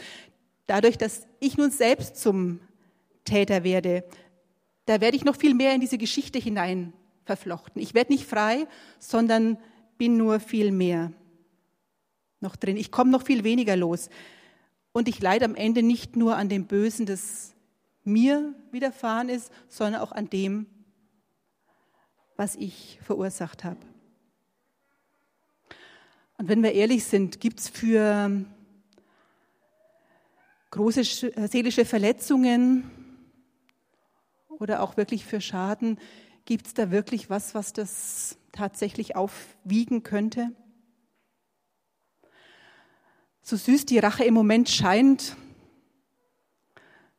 dadurch, 0.66 0.98
dass 0.98 1.28
ich 1.40 1.58
nun 1.58 1.72
selbst 1.72 2.18
zum 2.18 2.60
Täter 3.24 3.64
werde, 3.64 4.04
da 4.90 5.02
werde 5.02 5.16
ich 5.16 5.24
noch 5.24 5.36
viel 5.36 5.54
mehr 5.54 5.76
in 5.76 5.82
diese 5.82 6.00
Geschichte 6.00 6.40
hinein 6.40 6.94
verflochten. 7.24 7.80
Ich 7.80 7.94
werde 7.94 8.12
nicht 8.12 8.26
frei, 8.26 8.66
sondern 8.98 9.60
bin 10.00 10.18
nur 10.18 10.40
viel 10.40 10.72
mehr 10.72 11.14
noch 12.40 12.56
drin. 12.56 12.76
Ich 12.76 12.90
komme 12.90 13.12
noch 13.12 13.24
viel 13.24 13.44
weniger 13.44 13.76
los. 13.76 14.10
Und 14.92 15.08
ich 15.08 15.22
leide 15.22 15.46
am 15.46 15.54
Ende 15.54 15.84
nicht 15.84 16.16
nur 16.16 16.38
an 16.38 16.50
dem 16.50 16.66
Bösen, 16.66 17.06
das 17.06 17.54
mir 18.04 18.56
widerfahren 18.72 19.30
ist, 19.30 19.52
sondern 19.68 20.02
auch 20.02 20.12
an 20.12 20.28
dem, 20.28 20.66
was 22.36 22.56
ich 22.56 22.98
verursacht 23.04 23.64
habe. 23.64 23.78
Und 26.40 26.48
wenn 26.48 26.64
wir 26.64 26.72
ehrlich 26.72 27.04
sind, 27.04 27.40
gibt 27.40 27.60
es 27.60 27.70
für 27.70 28.44
große 30.72 31.04
seelische 31.48 31.86
Verletzungen 31.86 32.99
oder 34.60 34.82
auch 34.82 34.98
wirklich 34.98 35.26
für 35.26 35.42
Schaden, 35.42 36.00
gibt 36.46 36.68
es 36.68 36.74
da 36.74 36.92
wirklich 36.92 37.30
was, 37.30 37.56
was 37.56 37.74
das 37.74 38.38
tatsächlich 38.52 39.16
aufwiegen 39.16 40.04
könnte? 40.04 40.52
So 43.42 43.56
süß 43.56 43.86
die 43.86 44.00
Rache 44.00 44.24
im 44.24 44.34
Moment 44.34 44.70
scheint, 44.70 45.36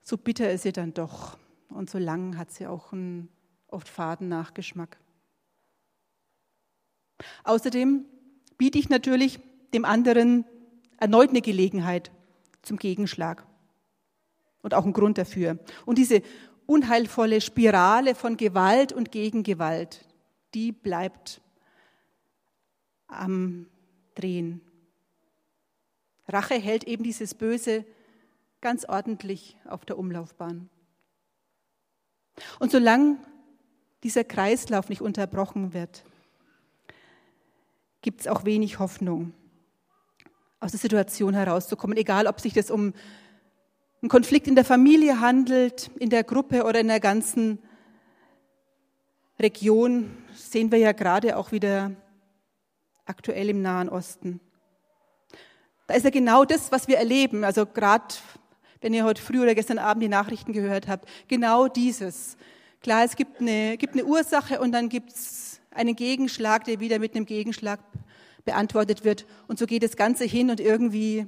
so 0.01 0.17
bitter 0.17 0.51
ist 0.51 0.63
sie 0.63 0.73
dann 0.73 0.95
doch. 0.95 1.39
Und 1.69 1.89
so 1.89 1.99
lang 1.99 2.37
hat 2.37 2.51
sie 2.51 2.67
auch 2.67 2.93
einen 2.93 3.29
oft 3.69 3.89
faden 3.89 4.29
Nachgeschmack. 4.29 4.99
Außerdem 7.45 8.05
biete 8.59 8.79
ich 8.79 8.89
natürlich 8.89 9.39
dem 9.73 9.85
anderen 9.85 10.45
erneut 10.99 11.31
eine 11.31 11.43
Gelegenheit 11.43 12.11
zum 12.63 12.77
Gegenschlag 12.77 13.47
und 14.63 14.75
auch 14.75 14.85
einen 14.85 14.93
Grund 14.93 15.19
dafür. 15.19 15.59
Und 15.87 15.99
diese 15.99 16.23
unheilvolle 16.71 17.41
Spirale 17.41 18.15
von 18.15 18.37
Gewalt 18.37 18.93
und 18.93 19.11
Gegengewalt, 19.11 20.05
die 20.55 20.71
bleibt 20.71 21.41
am 23.09 23.67
Drehen. 24.15 24.61
Rache 26.29 26.55
hält 26.55 26.85
eben 26.85 27.03
dieses 27.03 27.35
Böse 27.35 27.85
ganz 28.61 28.85
ordentlich 28.85 29.57
auf 29.65 29.85
der 29.85 29.99
Umlaufbahn. 29.99 30.71
Und 32.61 32.71
solange 32.71 33.17
dieser 34.05 34.23
Kreislauf 34.23 34.89
nicht 34.89 35.03
unterbrochen 35.03 35.73
wird, 35.73 36.05
gibt 38.01 38.21
es 38.21 38.29
auch 38.29 38.45
wenig 38.45 38.79
Hoffnung, 38.79 39.35
aus 40.61 40.71
der 40.71 40.79
Situation 40.81 41.35
herauszukommen, 41.35 41.97
egal 41.97 42.29
ob 42.29 42.39
sich 42.39 42.53
das 42.53 42.71
um 42.71 42.95
einen 44.03 44.09
Konflikt 44.09 44.49
in 44.49 44.55
der 44.55 44.65
Familie 44.65 45.21
handelt, 45.21 45.91
in 45.99 46.09
der 46.09 46.25
Gruppe 46.25 46.65
oder 46.65 46.81
in 46.81 46.89
der 46.89 47.01
ganzen 47.01 47.59
Region, 49.39 50.11
sehen 50.35 50.73
wir 50.73 50.79
ja 50.79 50.93
gerade 50.93 51.37
auch 51.37 51.53
wieder 51.53 51.93
aktuell 53.05 53.51
im 53.51 53.61
Nahen 53.63 53.89
Osten. 53.89 54.41
Da 55.87 55.95
ist 55.95 56.05
ja 56.05 56.11
genau 56.11 56.45
das, 56.45 56.73
was 56.73 56.89
wir 56.89 56.97
erleben. 56.99 57.45
Also 57.45 57.67
gerade, 57.67 58.15
wenn 58.81 58.95
ihr 58.95 59.05
heute 59.05 59.21
früh 59.21 59.43
oder 59.43 59.55
gestern 59.55 59.79
Abend 59.79 60.03
die 60.03 60.09
Nachrichten 60.09 60.53
gehört 60.53 60.89
habt, 60.89 61.09
genau 61.29 61.69
dieses. 61.69 62.37
Klar, 62.81 63.05
es 63.05 63.17
gibt 63.17 63.41
eine, 63.41 63.77
gibt 63.77 63.95
eine 63.95 64.05
Ursache 64.05 64.61
und 64.61 64.73
dann 64.73 64.89
gibt 64.89 65.13
es 65.13 65.61
einen 65.71 65.97
Gegenschlag, 65.97 66.65
der 66.65 66.81
wieder 66.81 66.99
mit 66.99 67.15
einem 67.15 67.27
Gegenschlag 67.27 67.81
beantwortet 68.45 69.05
wird. 69.05 69.27
Und 69.49 69.59
so 69.59 69.67
geht 69.67 69.83
das 69.83 69.97
Ganze 69.97 70.25
hin 70.25 70.51
und 70.51 70.61
irgendwie 70.61 71.27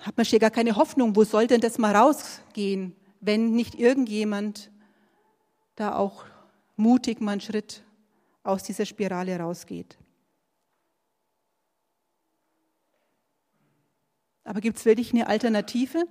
hat 0.00 0.16
man 0.16 0.26
hier 0.26 0.38
gar 0.38 0.50
keine 0.50 0.76
Hoffnung. 0.76 1.14
Wo 1.16 1.24
soll 1.24 1.46
denn 1.46 1.60
das 1.60 1.78
mal 1.78 1.94
rausgehen, 1.94 2.96
wenn 3.20 3.52
nicht 3.52 3.74
irgendjemand 3.74 4.70
da 5.76 5.96
auch 5.96 6.24
mutig 6.76 7.20
mal 7.20 7.32
einen 7.32 7.40
Schritt 7.40 7.82
aus 8.42 8.62
dieser 8.62 8.86
Spirale 8.86 9.38
rausgeht? 9.38 9.98
Aber 14.44 14.60
gibt 14.60 14.78
es 14.78 14.84
wirklich 14.84 15.12
eine 15.12 15.28
Alternative, 15.28 16.04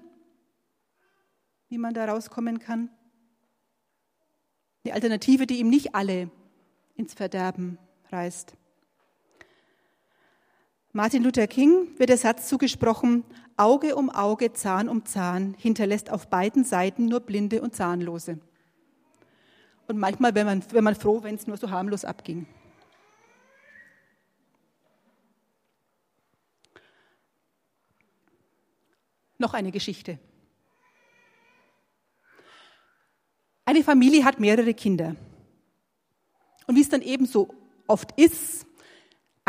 wie 1.67 1.77
man 1.77 1.93
da 1.93 2.05
rauskommen 2.05 2.59
kann? 2.59 2.89
Eine 4.85 4.93
Alternative, 4.93 5.45
die 5.45 5.59
ihm 5.59 5.69
nicht 5.69 5.93
alle 5.93 6.31
ins 6.95 7.13
Verderben 7.13 7.77
reißt. 8.11 8.55
Martin 10.91 11.23
Luther 11.23 11.45
King 11.45 11.87
wird 11.99 12.09
der 12.09 12.17
Satz 12.17 12.47
zugesprochen, 12.49 13.23
Auge 13.57 13.95
um 13.95 14.09
Auge, 14.09 14.53
Zahn 14.53 14.89
um 14.89 15.05
Zahn 15.05 15.53
hinterlässt 15.59 16.09
auf 16.09 16.29
beiden 16.29 16.63
Seiten 16.63 17.05
nur 17.05 17.19
Blinde 17.19 17.61
und 17.61 17.75
Zahnlose. 17.75 18.39
Und 19.87 19.99
manchmal 19.99 20.33
wäre 20.33 20.45
man, 20.45 20.63
wär 20.71 20.81
man 20.81 20.95
froh, 20.95 21.21
wenn 21.21 21.35
es 21.35 21.45
nur 21.45 21.57
so 21.57 21.69
harmlos 21.69 22.05
abging. 22.05 22.47
Noch 29.37 29.53
eine 29.53 29.71
Geschichte. 29.71 30.17
Eine 33.63 33.83
Familie 33.83 34.25
hat 34.25 34.39
mehrere 34.39 34.73
Kinder. 34.73 35.15
Und 36.65 36.75
wie 36.75 36.81
es 36.81 36.89
dann 36.89 37.03
eben 37.03 37.27
so 37.27 37.53
oft 37.87 38.19
ist, 38.19 38.65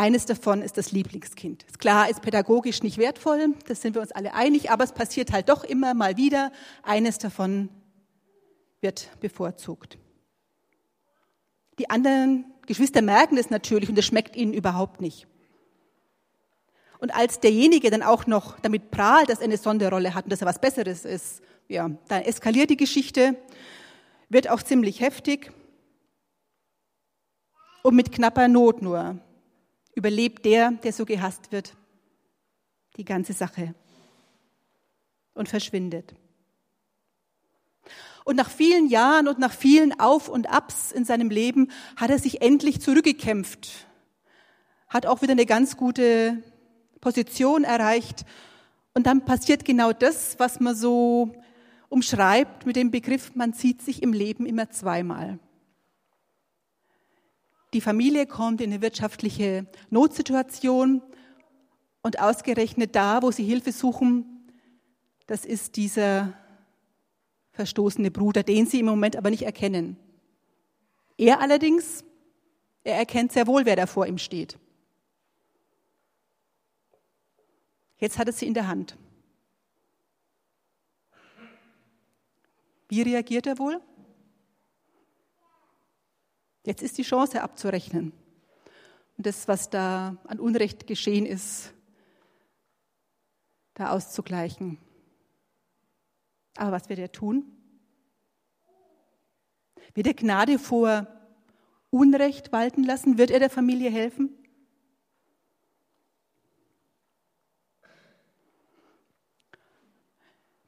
eines 0.01 0.25
davon 0.25 0.63
ist 0.63 0.79
das 0.79 0.93
Lieblingskind. 0.93 1.67
Klar, 1.79 2.09
ist 2.09 2.23
pädagogisch 2.23 2.83
nicht 2.83 2.97
wertvoll, 2.97 3.55
das 3.69 3.83
sind 3.83 3.95
wir 3.95 4.01
uns 4.01 4.13
alle 4.13 4.33
einig, 4.33 4.71
aber 4.71 4.83
es 4.83 4.93
passiert 4.93 5.31
halt 5.31 5.51
doch 5.51 5.63
immer 5.63 5.93
mal 5.93 6.17
wieder. 6.17 6.53
Eines 6.83 7.19
davon 7.19 7.69
wird 8.81 9.11
bevorzugt. 9.21 9.99
Die 11.79 11.91
anderen 11.91 12.47
Geschwister 12.67 13.03
merken 13.03 13.37
es 13.37 13.51
natürlich 13.51 13.91
und 13.91 13.99
es 13.99 14.07
schmeckt 14.07 14.37
ihnen 14.37 14.55
überhaupt 14.55 15.03
nicht. 15.03 15.27
Und 16.99 17.15
als 17.15 17.41
derjenige 17.41 17.91
dann 17.91 18.03
auch 18.03 18.27
noch 18.27 18.59
damit 18.61 18.91
prahlt, 18.91 19.29
dass 19.29 19.41
er 19.41 19.45
eine 19.45 19.59
Sonderrolle 19.59 20.15
hat 20.15 20.25
und 20.25 20.33
dass 20.33 20.41
er 20.41 20.47
was 20.47 20.63
Besseres 20.63 21.05
ist, 21.05 21.43
ja, 21.69 21.91
dann 22.09 22.23
eskaliert 22.23 22.71
die 22.71 22.79
Geschichte, 22.79 23.37
wird 24.31 24.49
auch 24.49 24.63
ziemlich 24.63 25.01
heftig 25.01 25.53
und 27.83 27.97
mit 27.97 28.13
knapper 28.13 28.49
Not 28.49 28.81
nur 28.81 29.21
überlebt 30.01 30.47
der, 30.47 30.71
der 30.71 30.95
so 30.95 31.05
gehasst 31.05 31.53
wird, 31.53 31.75
die 32.97 33.05
ganze 33.05 33.35
Sache 33.35 33.75
und 35.35 35.47
verschwindet. 35.51 36.15
Und 38.25 38.37
nach 38.37 38.49
vielen 38.49 38.89
Jahren 38.89 39.29
und 39.29 39.39
nach 39.39 39.53
vielen 39.53 39.99
Auf 40.01 40.31
und 40.31 40.49
Abs 40.51 40.91
in 40.91 41.05
seinem 41.05 41.29
Leben 41.29 41.71
hat 41.97 42.09
er 42.09 42.19
sich 42.19 42.41
endlich 42.41 42.81
zurückgekämpft, 42.81 43.87
hat 44.89 45.05
auch 45.05 45.21
wieder 45.21 45.33
eine 45.33 45.45
ganz 45.45 45.77
gute 45.77 46.43
Position 47.03 47.65
erreicht. 47.65 48.25
Und 48.95 49.07
dann 49.07 49.27
passiert 49.27 49.67
genau 49.67 49.93
das, 49.93 50.39
was 50.39 50.61
man 50.61 50.75
so 50.75 51.35
umschreibt 51.91 52.65
mit 52.65 52.77
dem 52.77 52.91
Begriff, 52.91 53.35
man 53.35 53.53
sieht 53.53 53.83
sich 53.83 54.03
im 54.03 54.15
Leben 54.15 54.47
immer 54.47 54.71
zweimal. 54.71 55.39
Die 57.73 57.81
Familie 57.81 58.27
kommt 58.27 58.61
in 58.61 58.73
eine 58.73 58.83
wirtschaftliche 58.83 59.67
Notsituation 59.91 61.03
und 62.03 62.21
ausgerechnet 62.21 62.97
da, 62.97 63.23
wo 63.23 63.31
sie 63.31 63.45
Hilfe 63.45 63.73
suchen, 63.73 64.49
das 65.27 65.45
ist 65.45 65.77
dieser 65.77 66.33
verstoßene 67.53 68.11
Bruder, 68.11 68.43
den 68.43 68.67
sie 68.67 68.81
im 68.81 68.87
Moment 68.87 69.17
aber 69.17 69.31
nicht 69.31 69.43
erkennen. 69.43 69.97
Er 71.17 71.41
allerdings, 71.41 72.03
er 72.83 72.97
erkennt 72.97 73.33
sehr 73.33 73.47
wohl, 73.47 73.67
wer 73.67 73.77
da 73.77 73.87
vor 73.87 74.07
ihm 74.07 74.19
steht. 74.19 74.59
Jetzt 77.99 78.19
hat 78.19 78.27
er 78.27 78.33
sie 78.33 78.47
in 78.47 78.55
der 78.55 78.67
Hand. 78.67 78.97
Wie 82.89 83.03
reagiert 83.03 83.47
er 83.47 83.59
wohl? 83.59 83.81
Jetzt 86.65 86.83
ist 86.83 86.99
die 86.99 87.03
Chance 87.03 87.43
abzurechnen. 87.43 88.13
Und 89.17 89.27
das, 89.27 89.49
was 89.49 89.71
da 89.71 90.17
an 90.27 90.41
Unrecht 90.41 90.87
geschehen 90.87 91.27
ist, 91.27 91.73
da 93.75 93.91
auszugleichen. 93.91 94.79
Aber 96.57 96.73
was 96.73 96.89
wird 96.89 96.99
er 96.99 97.13
tun? 97.13 97.45
Wird 99.95 100.07
er 100.07 100.15
Gnade 100.15 100.59
vor 100.59 101.07
Unrecht 101.91 102.53
walten 102.53 102.85
lassen? 102.85 103.19
Wird 103.19 103.31
er 103.31 103.41
der 103.41 103.51
Familie 103.51 103.91
helfen? 103.91 104.37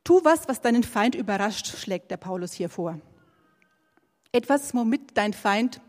Tu 0.05 0.25
was, 0.25 0.49
was 0.49 0.61
deinen 0.61 0.83
Feind 0.83 1.15
überrascht, 1.15 1.67
schlägt 1.69 2.11
der 2.11 2.17
Paulus 2.17 2.53
hier 2.53 2.69
vor. 2.69 3.01
Etwas, 4.33 4.75
womit 4.75 5.17
dein 5.17 5.35
Feind 5.35 5.81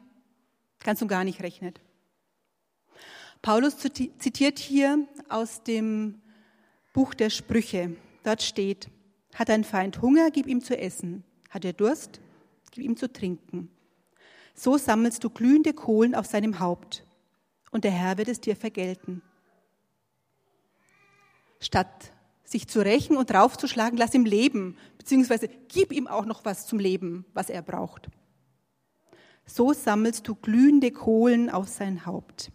ganz 0.83 1.01
und 1.01 1.07
gar 1.07 1.23
nicht 1.23 1.41
rechnet. 1.41 1.79
Paulus 3.41 3.77
zitiert 3.77 4.59
hier 4.59 5.07
aus 5.29 5.63
dem 5.63 6.21
Buch 6.93 7.13
der 7.13 7.29
Sprüche. 7.29 7.95
Dort 8.23 8.41
steht, 8.41 8.89
hat 9.33 9.49
dein 9.49 9.63
Feind 9.63 10.01
Hunger, 10.01 10.29
gib 10.29 10.47
ihm 10.47 10.61
zu 10.61 10.77
essen. 10.77 11.23
Hat 11.49 11.65
er 11.65 11.73
Durst, 11.73 12.19
gib 12.71 12.83
ihm 12.83 12.97
zu 12.97 13.11
trinken. 13.11 13.69
So 14.55 14.77
sammelst 14.77 15.23
du 15.23 15.29
glühende 15.29 15.73
Kohlen 15.73 16.13
auf 16.13 16.25
seinem 16.25 16.59
Haupt, 16.59 17.05
und 17.71 17.83
der 17.83 17.91
Herr 17.91 18.17
wird 18.19 18.27
es 18.27 18.39
dir 18.39 18.55
vergelten. 18.55 19.23
Statt 21.59 22.13
sich 22.43 22.67
zu 22.67 22.81
rächen 22.81 23.17
und 23.17 23.31
draufzuschlagen, 23.31 23.97
lass 23.97 24.13
ihm 24.13 24.25
leben, 24.25 24.77
beziehungsweise 24.97 25.49
gib 25.69 25.91
ihm 25.91 26.07
auch 26.07 26.25
noch 26.25 26.45
was 26.45 26.67
zum 26.67 26.77
Leben, 26.77 27.25
was 27.33 27.49
er 27.49 27.63
braucht. 27.63 28.09
So 29.45 29.73
sammelst 29.73 30.27
du 30.27 30.35
glühende 30.35 30.91
Kohlen 30.91 31.49
auf 31.49 31.67
sein 31.67 32.05
Haupt. 32.05 32.51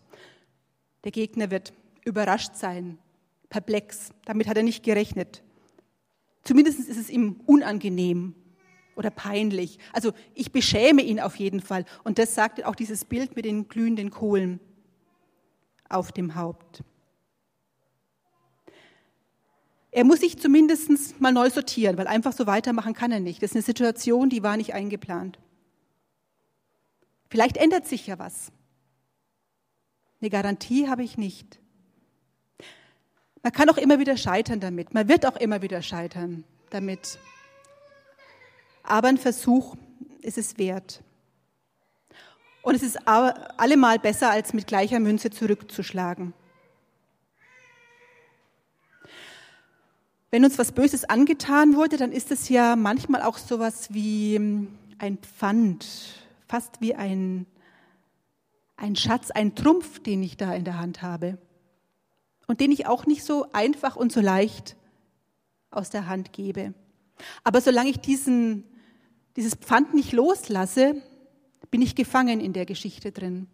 Der 1.05 1.13
Gegner 1.13 1.51
wird 1.51 1.73
überrascht 2.05 2.55
sein, 2.55 2.99
perplex, 3.51 4.11
damit 4.25 4.49
hat 4.49 4.57
er 4.57 4.63
nicht 4.63 4.83
gerechnet. 4.83 5.43
Zumindest 6.43 6.81
ist 6.81 6.99
es 6.99 7.11
ihm 7.11 7.41
unangenehm 7.47 8.35
oder 8.97 9.11
peinlich. 9.11 9.79
Also 9.93 10.13
ich 10.35 10.51
beschäme 10.51 11.03
ihn 11.03 11.21
auf 11.21 11.37
jeden 11.37 11.61
Fall. 11.61 11.85
Und 12.05 12.19
das 12.19 12.35
sagt 12.35 12.65
auch 12.65 12.75
dieses 12.75 13.05
Bild 13.05 13.37
mit 13.37 13.45
den 13.45 13.69
glühenden 13.69 14.11
Kohlen 14.11 14.61
auf 15.89 16.11
dem 16.11 16.35
Haupt. 16.35 16.83
Er 19.91 20.05
muss 20.05 20.21
sich 20.21 20.39
zumindest 20.39 21.21
mal 21.21 21.33
neu 21.33 21.49
sortieren, 21.51 21.97
weil 21.97 22.07
einfach 22.07 22.33
so 22.33 22.47
weitermachen 22.47 22.93
kann 22.95 23.11
er 23.11 23.21
nicht. 23.21 23.43
Das 23.43 23.51
ist 23.51 23.57
eine 23.57 23.63
Situation, 23.63 24.29
die 24.29 24.43
war 24.43 24.57
nicht 24.57 24.75
eingeplant. 24.75 25.39
Vielleicht 27.29 27.57
ändert 27.57 27.87
sich 27.87 28.07
ja 28.07 28.19
was. 28.19 28.51
Eine 30.21 30.31
Garantie 30.31 30.89
habe 30.89 31.03
ich 31.03 31.19
nicht. 31.19 31.59
Man 33.43 33.53
kann 33.53 33.71
auch 33.71 33.77
immer 33.77 33.99
wieder 33.99 34.17
scheitern 34.17 34.61
damit. 34.61 34.95
Man 34.95 35.09
wird 35.09 35.27
auch 35.27 35.37
immer 35.37 35.63
wieder 35.63 35.83
scheitern 35.83 36.45
damit. 36.71 37.19
Aber 38.83 39.09
ein 39.09 39.19
Versuch 39.19 39.77
ist 40.23 40.39
es 40.39 40.59
wert. 40.59 41.03
Und 42.63 42.75
es 42.75 42.83
ist 42.83 43.07
allemal 43.07 43.99
besser, 43.99 44.31
als 44.31 44.53
mit 44.53 44.67
gleicher 44.67 44.99
Münze 44.99 45.31
zurückzuschlagen. 45.31 46.35
Wenn 50.31 50.45
uns 50.45 50.59
was 50.59 50.73
Böses 50.73 51.05
angetan 51.05 51.77
wurde, 51.77 51.97
dann 51.97 52.13
ist 52.13 52.31
es 52.31 52.49
ja 52.49 52.77
manchmal 52.77 53.23
auch 53.23 53.39
sowas 53.39 53.95
wie 53.95 54.37
ein 54.99 55.19
Pfand, 55.19 55.87
fast 56.49 56.81
wie 56.81 56.95
ein, 56.95 57.47
ein 58.77 58.97
Schatz, 58.97 59.31
ein 59.31 59.55
Trumpf, 59.55 60.01
den 60.01 60.23
ich 60.23 60.37
da 60.37 60.55
in 60.55 60.65
der 60.65 60.79
Hand 60.79 61.03
habe 61.03 61.39
und 62.47 62.61
den 62.61 62.73
ich 62.73 62.87
auch 62.87 63.07
nicht 63.07 63.23
so 63.23 63.47
einfach 63.53 63.95
und 63.95 64.11
so 64.11 64.21
leicht 64.21 64.77
aus 65.71 65.91
der 65.91 66.07
Hand 66.07 66.33
gebe. 66.33 66.73
Aber 67.45 67.61
solange 67.61 67.91
ich 67.91 67.99
diesen, 67.99 68.65
dieses 69.37 69.55
Pfand 69.55 69.95
nicht 69.95 70.13
loslasse, 70.13 71.03
bin 71.71 71.83
ich 71.83 71.95
gefangen 71.95 72.41
in 72.41 72.55
der 72.55 72.65
Geschichte 72.65 73.13
drin. 73.13 73.47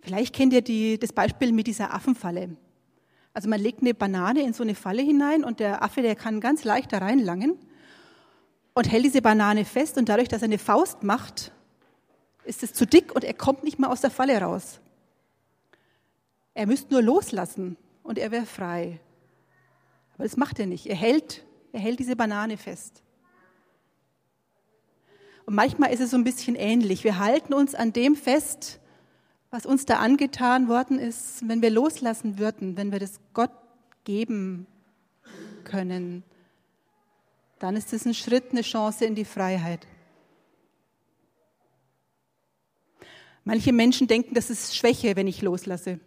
Vielleicht 0.00 0.34
kennt 0.34 0.52
ihr 0.52 0.62
die, 0.62 0.98
das 0.98 1.12
Beispiel 1.12 1.52
mit 1.52 1.66
dieser 1.68 1.94
Affenfalle. 1.94 2.56
Also 3.32 3.48
man 3.48 3.60
legt 3.60 3.82
eine 3.82 3.94
Banane 3.94 4.42
in 4.42 4.54
so 4.54 4.62
eine 4.62 4.74
Falle 4.74 5.02
hinein 5.02 5.44
und 5.44 5.60
der 5.60 5.82
Affe, 5.82 6.02
der 6.02 6.16
kann 6.16 6.40
ganz 6.40 6.64
leicht 6.64 6.92
da 6.92 6.98
reinlangen 6.98 7.58
und 8.76 8.92
hält 8.92 9.06
diese 9.06 9.22
Banane 9.22 9.64
fest 9.64 9.96
und 9.96 10.10
dadurch, 10.10 10.28
dass 10.28 10.42
er 10.42 10.46
eine 10.46 10.58
Faust 10.58 11.02
macht, 11.02 11.50
ist 12.44 12.62
es 12.62 12.74
zu 12.74 12.86
dick 12.86 13.14
und 13.14 13.24
er 13.24 13.32
kommt 13.32 13.64
nicht 13.64 13.78
mehr 13.78 13.90
aus 13.90 14.02
der 14.02 14.10
Falle 14.10 14.38
raus. 14.38 14.80
Er 16.52 16.66
müsste 16.66 16.92
nur 16.92 17.02
loslassen 17.02 17.78
und 18.02 18.18
er 18.18 18.30
wäre 18.30 18.44
frei. 18.44 19.00
Aber 20.14 20.24
das 20.24 20.36
macht 20.36 20.58
er 20.58 20.66
nicht. 20.66 20.86
Er 20.86 20.94
hält, 20.94 21.42
er 21.72 21.80
hält 21.80 21.98
diese 22.00 22.16
Banane 22.16 22.58
fest. 22.58 23.02
Und 25.46 25.54
manchmal 25.54 25.90
ist 25.90 26.00
es 26.00 26.10
so 26.10 26.18
ein 26.18 26.24
bisschen 26.24 26.54
ähnlich. 26.54 27.02
Wir 27.02 27.18
halten 27.18 27.54
uns 27.54 27.74
an 27.74 27.94
dem 27.94 28.14
fest, 28.14 28.78
was 29.50 29.64
uns 29.64 29.86
da 29.86 30.00
angetan 30.00 30.68
worden 30.68 30.98
ist, 30.98 31.48
wenn 31.48 31.62
wir 31.62 31.70
loslassen 31.70 32.38
würden, 32.38 32.76
wenn 32.76 32.92
wir 32.92 32.98
das 32.98 33.20
Gott 33.32 33.52
geben 34.04 34.66
können, 35.64 36.24
dann 37.66 37.74
ist 37.74 37.92
es 37.92 38.06
ein 38.06 38.14
Schritt, 38.14 38.52
eine 38.52 38.62
Chance 38.62 39.04
in 39.06 39.16
die 39.16 39.24
Freiheit. 39.24 39.88
Manche 43.42 43.72
Menschen 43.72 44.06
denken, 44.06 44.34
das 44.34 44.50
ist 44.50 44.76
Schwäche, 44.76 45.16
wenn 45.16 45.26
ich 45.26 45.42
loslasse, 45.42 45.98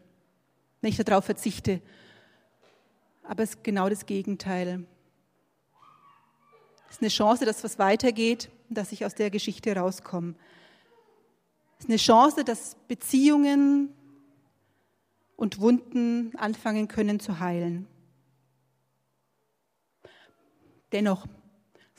wenn 0.79 0.89
ich 0.89 0.95
darauf 0.95 1.25
verzichte. 1.25 1.81
Aber 3.23 3.43
es 3.43 3.55
ist 3.55 3.63
genau 3.65 3.89
das 3.89 4.05
Gegenteil. 4.05 4.85
Es 6.87 6.95
ist 6.95 7.01
eine 7.01 7.09
Chance, 7.09 7.43
dass 7.43 7.61
was 7.61 7.77
weitergeht, 7.77 8.49
dass 8.69 8.93
ich 8.93 9.03
aus 9.03 9.15
der 9.15 9.29
Geschichte 9.29 9.75
rauskomme. 9.75 10.35
Es 11.77 11.83
ist 11.83 11.89
eine 11.89 11.97
Chance, 11.97 12.45
dass 12.45 12.77
Beziehungen 12.87 13.93
und 15.35 15.59
Wunden 15.59 16.33
anfangen 16.37 16.87
können 16.87 17.19
zu 17.19 17.41
heilen. 17.41 17.85
Dennoch 20.93 21.27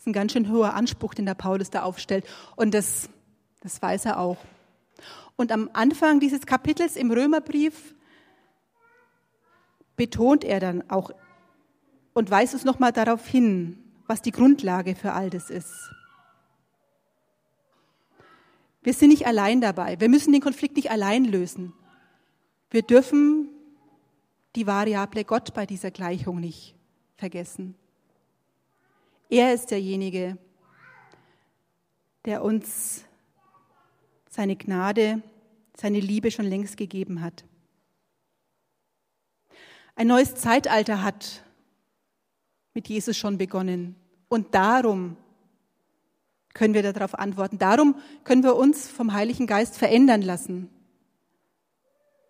ist 0.00 0.06
ein 0.06 0.14
ganz 0.14 0.32
schön 0.32 0.50
hoher 0.50 0.72
Anspruch, 0.72 1.12
den 1.12 1.26
der 1.26 1.34
Paulus 1.34 1.68
da 1.68 1.82
aufstellt. 1.82 2.24
Und 2.56 2.72
das, 2.72 3.10
das 3.60 3.82
weiß 3.82 4.06
er 4.06 4.18
auch. 4.18 4.38
Und 5.36 5.52
am 5.52 5.68
Anfang 5.74 6.20
dieses 6.20 6.46
Kapitels 6.46 6.96
im 6.96 7.10
Römerbrief 7.10 7.94
betont 9.96 10.42
er 10.42 10.58
dann 10.58 10.90
auch 10.90 11.10
und 12.14 12.30
weist 12.30 12.54
uns 12.54 12.64
nochmal 12.64 12.92
darauf 12.92 13.26
hin, 13.26 13.78
was 14.06 14.22
die 14.22 14.32
Grundlage 14.32 14.94
für 14.94 15.12
all 15.12 15.28
das 15.28 15.50
ist. 15.50 15.90
Wir 18.82 18.94
sind 18.94 19.10
nicht 19.10 19.26
allein 19.26 19.60
dabei. 19.60 20.00
Wir 20.00 20.08
müssen 20.08 20.32
den 20.32 20.40
Konflikt 20.40 20.76
nicht 20.76 20.90
allein 20.90 21.26
lösen. 21.26 21.74
Wir 22.70 22.80
dürfen 22.80 23.50
die 24.56 24.66
Variable 24.66 25.24
Gott 25.24 25.52
bei 25.52 25.66
dieser 25.66 25.90
Gleichung 25.90 26.40
nicht 26.40 26.74
vergessen. 27.16 27.74
Er 29.30 29.54
ist 29.54 29.70
derjenige, 29.70 30.36
der 32.24 32.42
uns 32.42 33.04
seine 34.28 34.56
Gnade, 34.56 35.22
seine 35.76 36.00
Liebe 36.00 36.32
schon 36.32 36.46
längst 36.46 36.76
gegeben 36.76 37.20
hat. 37.20 37.44
Ein 39.94 40.08
neues 40.08 40.34
Zeitalter 40.34 41.02
hat 41.02 41.44
mit 42.74 42.88
Jesus 42.88 43.16
schon 43.16 43.38
begonnen. 43.38 43.94
Und 44.28 44.54
darum 44.54 45.16
können 46.52 46.74
wir 46.74 46.82
darauf 46.82 47.14
antworten. 47.14 47.58
Darum 47.58 47.94
können 48.24 48.42
wir 48.42 48.56
uns 48.56 48.88
vom 48.88 49.12
Heiligen 49.12 49.46
Geist 49.46 49.76
verändern 49.76 50.22
lassen, 50.22 50.70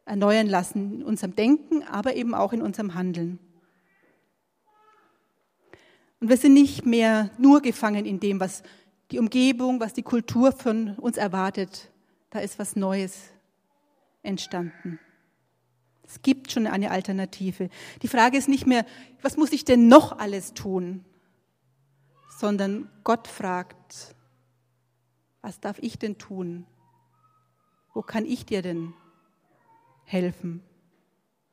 erneuern 0.04 0.48
lassen 0.48 0.96
in 0.96 1.02
unserem 1.02 1.34
Denken, 1.34 1.82
aber 1.82 2.14
eben 2.14 2.34
auch 2.34 2.52
in 2.52 2.60
unserem 2.60 2.94
Handeln. 2.94 3.38
Und 6.20 6.28
wir 6.28 6.36
sind 6.36 6.54
nicht 6.54 6.86
mehr 6.86 7.30
nur 7.38 7.62
gefangen 7.62 8.04
in 8.04 8.20
dem, 8.20 8.40
was 8.40 8.62
die 9.10 9.18
Umgebung, 9.18 9.80
was 9.80 9.92
die 9.92 10.02
Kultur 10.02 10.52
von 10.52 10.94
uns 10.96 11.16
erwartet. 11.16 11.90
Da 12.30 12.40
ist 12.40 12.58
was 12.58 12.76
Neues 12.76 13.30
entstanden. 14.22 15.00
Es 16.04 16.22
gibt 16.22 16.52
schon 16.52 16.66
eine 16.66 16.90
Alternative. 16.90 17.70
Die 18.02 18.08
Frage 18.08 18.36
ist 18.36 18.48
nicht 18.48 18.66
mehr, 18.66 18.84
was 19.22 19.36
muss 19.36 19.52
ich 19.52 19.64
denn 19.64 19.88
noch 19.88 20.18
alles 20.18 20.54
tun? 20.54 21.04
sondern 22.40 22.88
Gott 23.04 23.28
fragt, 23.28 24.16
was 25.42 25.60
darf 25.60 25.78
ich 25.80 25.98
denn 25.98 26.16
tun? 26.16 26.66
Wo 27.92 28.00
kann 28.00 28.24
ich 28.24 28.46
dir 28.46 28.62
denn 28.62 28.94
helfen? 30.04 30.62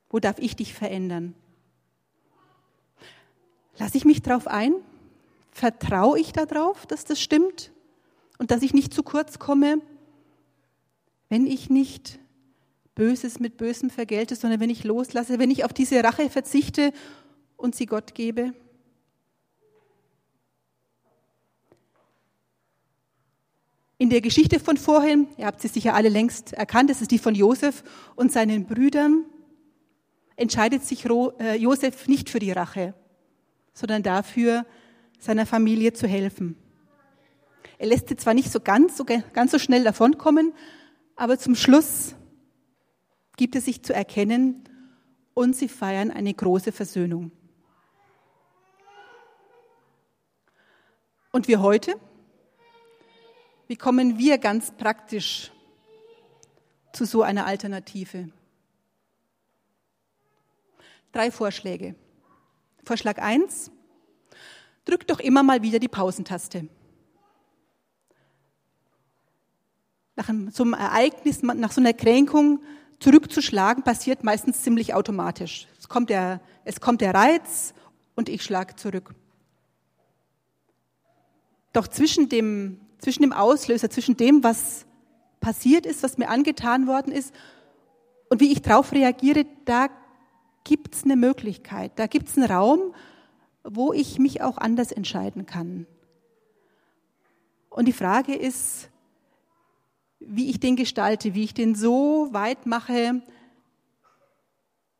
Wo 0.10 0.20
darf 0.20 0.40
ich 0.40 0.56
dich 0.56 0.74
verändern? 0.74 1.36
Lasse 3.78 3.98
ich 3.98 4.06
mich 4.06 4.22
darauf 4.22 4.48
ein? 4.48 4.74
Vertraue 5.52 6.20
ich 6.20 6.34
darauf, 6.34 6.86
dass 6.86 7.06
das 7.06 7.20
stimmt? 7.20 7.72
und 8.38 8.52
dass 8.52 8.62
ich 8.62 8.74
nicht 8.74 8.94
zu 8.94 9.04
kurz 9.04 9.40
komme, 9.40 9.82
wenn 11.30 11.46
ich 11.48 11.70
nicht 11.70 12.20
Böses 12.96 13.40
mit 13.40 13.58
Bösem 13.58 13.90
vergelte, 13.90 14.36
sondern 14.36 14.60
wenn 14.60 14.70
ich 14.70 14.84
loslasse, 14.84 15.40
wenn 15.40 15.52
ich 15.52 15.64
auf 15.64 15.74
diese 15.74 16.04
Rache 16.04 16.30
verzichte 16.30 16.94
und 17.56 17.76
sie 17.76 17.86
Gott 17.86 18.16
gebe. 18.16 18.54
In 24.00 24.10
der 24.12 24.22
Geschichte 24.22 24.60
von 24.60 24.78
vorhin, 24.78 25.28
ihr 25.38 25.48
habt 25.48 25.62
sie 25.62 25.68
sicher 25.68 25.96
alle 25.96 26.10
längst 26.10 26.54
erkannt, 26.54 26.90
das 26.90 27.02
ist 27.02 27.12
die 27.12 27.18
von 27.18 27.34
Josef 27.34 27.84
und 28.16 28.32
seinen 28.32 28.66
Brüdern, 28.66 29.26
entscheidet 30.36 30.86
sich 30.86 31.06
äh, 31.06 31.56
Josef 31.56 32.08
nicht 32.08 32.30
für 32.30 32.38
die 32.38 32.52
Rache, 32.52 32.94
sondern 33.78 34.02
dafür, 34.02 34.66
seiner 35.20 35.46
Familie 35.46 35.94
zu 35.94 36.08
helfen. 36.08 36.58
Er 37.78 37.86
lässt 37.86 38.10
sie 38.10 38.16
zwar 38.16 38.34
nicht 38.34 38.52
so 38.52 38.60
ganz 38.60 38.98
so, 38.98 39.06
ganz 39.06 39.52
so 39.52 39.60
schnell 39.60 39.84
davonkommen, 39.84 40.52
aber 41.16 41.38
zum 41.38 41.54
Schluss 41.54 42.16
gibt 43.36 43.56
es 43.56 43.66
sich 43.66 43.84
zu 43.84 43.94
erkennen 43.94 44.64
und 45.36 45.56
sie 45.56 45.70
feiern 45.70 46.10
eine 46.10 46.34
große 46.34 46.72
Versöhnung. 46.72 47.32
Und 51.32 51.48
wir 51.48 51.62
heute? 51.62 52.00
Wie 53.68 53.76
kommen 53.76 54.18
wir 54.18 54.40
ganz 54.40 54.72
praktisch 54.72 55.52
zu 56.94 57.06
so 57.06 57.22
einer 57.22 57.46
Alternative? 57.46 58.30
Drei 61.12 61.30
Vorschläge. 61.30 61.94
Vorschlag 62.88 63.20
eins: 63.20 63.70
Drück 64.86 65.06
doch 65.06 65.20
immer 65.20 65.44
mal 65.44 65.62
wieder 65.62 65.78
die 65.78 65.90
Pausentaste. 65.90 66.70
Nach 70.16 70.30
so 70.52 70.64
einem 70.64 70.74
Ereignis, 70.74 71.44
nach 71.44 71.72
so 71.74 71.82
einer 71.82 71.94
Kränkung 71.94 72.62
zurückzuschlagen, 73.00 73.84
passiert 73.84 74.24
meistens 74.24 74.64
ziemlich 74.64 74.94
automatisch. 74.94 75.68
Es 75.78 75.90
kommt 75.90 76.10
der, 76.10 76.40
es 76.64 76.80
kommt 76.80 77.02
der 77.02 77.14
Reiz 77.14 77.74
und 78.16 78.30
ich 78.30 78.42
schlage 78.42 78.78
zurück. 78.78 79.14
Doch 81.74 81.90
zwischen 81.90 82.30
dem, 82.30 82.80
zwischen 83.00 83.22
dem 83.22 83.34
Auslöser, 83.34 83.90
zwischen 83.90 84.16
dem, 84.16 84.44
was 84.44 84.86
passiert 85.42 85.86
ist, 85.86 86.04
was 86.04 86.18
mir 86.18 86.30
angetan 86.30 86.88
worden 86.88 87.12
ist 87.12 87.36
und 88.30 88.40
wie 88.40 88.52
ich 88.52 88.62
darauf 88.62 88.94
reagiere, 88.94 89.46
da 89.66 89.90
gibt 90.68 90.96
es 90.96 91.06
eine 91.06 91.16
Möglichkeit, 91.16 91.94
da 91.96 92.08
gibt 92.08 92.28
es 92.28 92.38
einen 92.38 92.52
Raum, 92.52 92.94
wo 93.64 93.94
ich 93.94 94.20
mich 94.20 94.42
auch 94.42 94.58
anders 94.58 94.92
entscheiden 94.92 95.46
kann. 95.46 95.88
Und 97.70 97.86
die 97.86 97.94
Frage 97.94 98.36
ist, 98.36 98.90
wie 100.20 100.50
ich 100.50 100.60
den 100.60 100.76
gestalte, 100.76 101.36
wie 101.36 101.46
ich 101.46 101.54
den 101.54 101.74
so 101.74 102.28
weit 102.32 102.66
mache, 102.66 103.22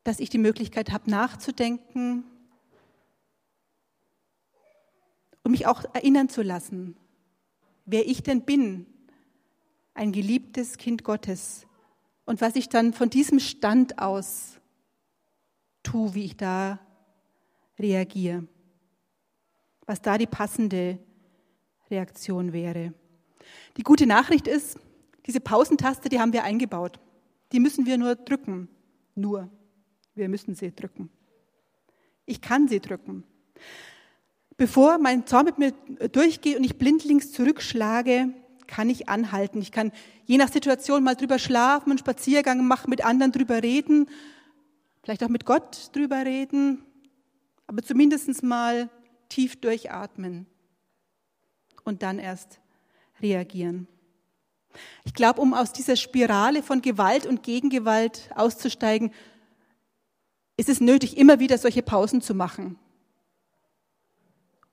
dass 0.04 0.20
ich 0.20 0.30
die 0.30 0.38
Möglichkeit 0.38 0.90
habe, 0.90 1.10
nachzudenken 1.10 2.24
und 5.42 5.50
mich 5.50 5.66
auch 5.66 5.84
erinnern 5.92 6.30
zu 6.30 6.40
lassen, 6.40 6.96
wer 7.84 8.06
ich 8.08 8.22
denn 8.22 8.42
bin, 8.42 8.86
ein 9.92 10.12
geliebtes 10.12 10.78
Kind 10.78 11.04
Gottes 11.04 11.66
und 12.24 12.40
was 12.40 12.56
ich 12.56 12.70
dann 12.70 12.94
von 12.94 13.10
diesem 13.10 13.38
Stand 13.38 13.98
aus 13.98 14.57
tue, 15.88 16.14
wie 16.14 16.24
ich 16.24 16.36
da 16.36 16.78
reagiere, 17.78 18.46
was 19.86 20.02
da 20.02 20.18
die 20.18 20.26
passende 20.26 20.98
Reaktion 21.90 22.52
wäre. 22.52 22.92
Die 23.78 23.82
gute 23.82 24.06
Nachricht 24.06 24.46
ist, 24.46 24.78
diese 25.26 25.40
Pausentaste, 25.40 26.08
die 26.08 26.20
haben 26.20 26.32
wir 26.32 26.44
eingebaut. 26.44 27.00
Die 27.52 27.60
müssen 27.60 27.86
wir 27.86 27.96
nur 27.96 28.16
drücken. 28.16 28.68
Nur. 29.14 29.48
Wir 30.14 30.28
müssen 30.28 30.54
sie 30.54 30.74
drücken. 30.74 31.08
Ich 32.26 32.42
kann 32.42 32.68
sie 32.68 32.80
drücken. 32.80 33.24
Bevor 34.58 34.98
mein 34.98 35.26
Zorn 35.26 35.46
mit 35.46 35.58
mir 35.58 35.72
durchgeht 36.08 36.58
und 36.58 36.64
ich 36.64 36.76
blindlings 36.76 37.32
zurückschlage, 37.32 38.34
kann 38.66 38.90
ich 38.90 39.08
anhalten. 39.08 39.62
Ich 39.62 39.72
kann 39.72 39.92
je 40.26 40.36
nach 40.36 40.52
Situation 40.52 41.02
mal 41.02 41.14
drüber 41.14 41.38
schlafen, 41.38 41.90
einen 41.90 41.98
Spaziergang 41.98 42.66
machen, 42.66 42.90
mit 42.90 43.04
anderen 43.04 43.32
drüber 43.32 43.62
reden, 43.62 44.08
vielleicht 45.02 45.22
auch 45.24 45.28
mit 45.28 45.44
Gott 45.44 45.90
drüber 45.94 46.24
reden, 46.24 46.84
aber 47.66 47.82
zumindest 47.82 48.42
mal 48.42 48.88
tief 49.28 49.60
durchatmen 49.60 50.46
und 51.84 52.02
dann 52.02 52.18
erst 52.18 52.60
reagieren. 53.20 53.88
Ich 55.04 55.14
glaube, 55.14 55.40
um 55.40 55.54
aus 55.54 55.72
dieser 55.72 55.96
Spirale 55.96 56.62
von 56.62 56.82
Gewalt 56.82 57.26
und 57.26 57.42
Gegengewalt 57.42 58.30
auszusteigen, 58.34 59.12
ist 60.56 60.68
es 60.68 60.80
nötig, 60.80 61.16
immer 61.16 61.40
wieder 61.40 61.58
solche 61.58 61.82
Pausen 61.82 62.20
zu 62.20 62.34
machen 62.34 62.78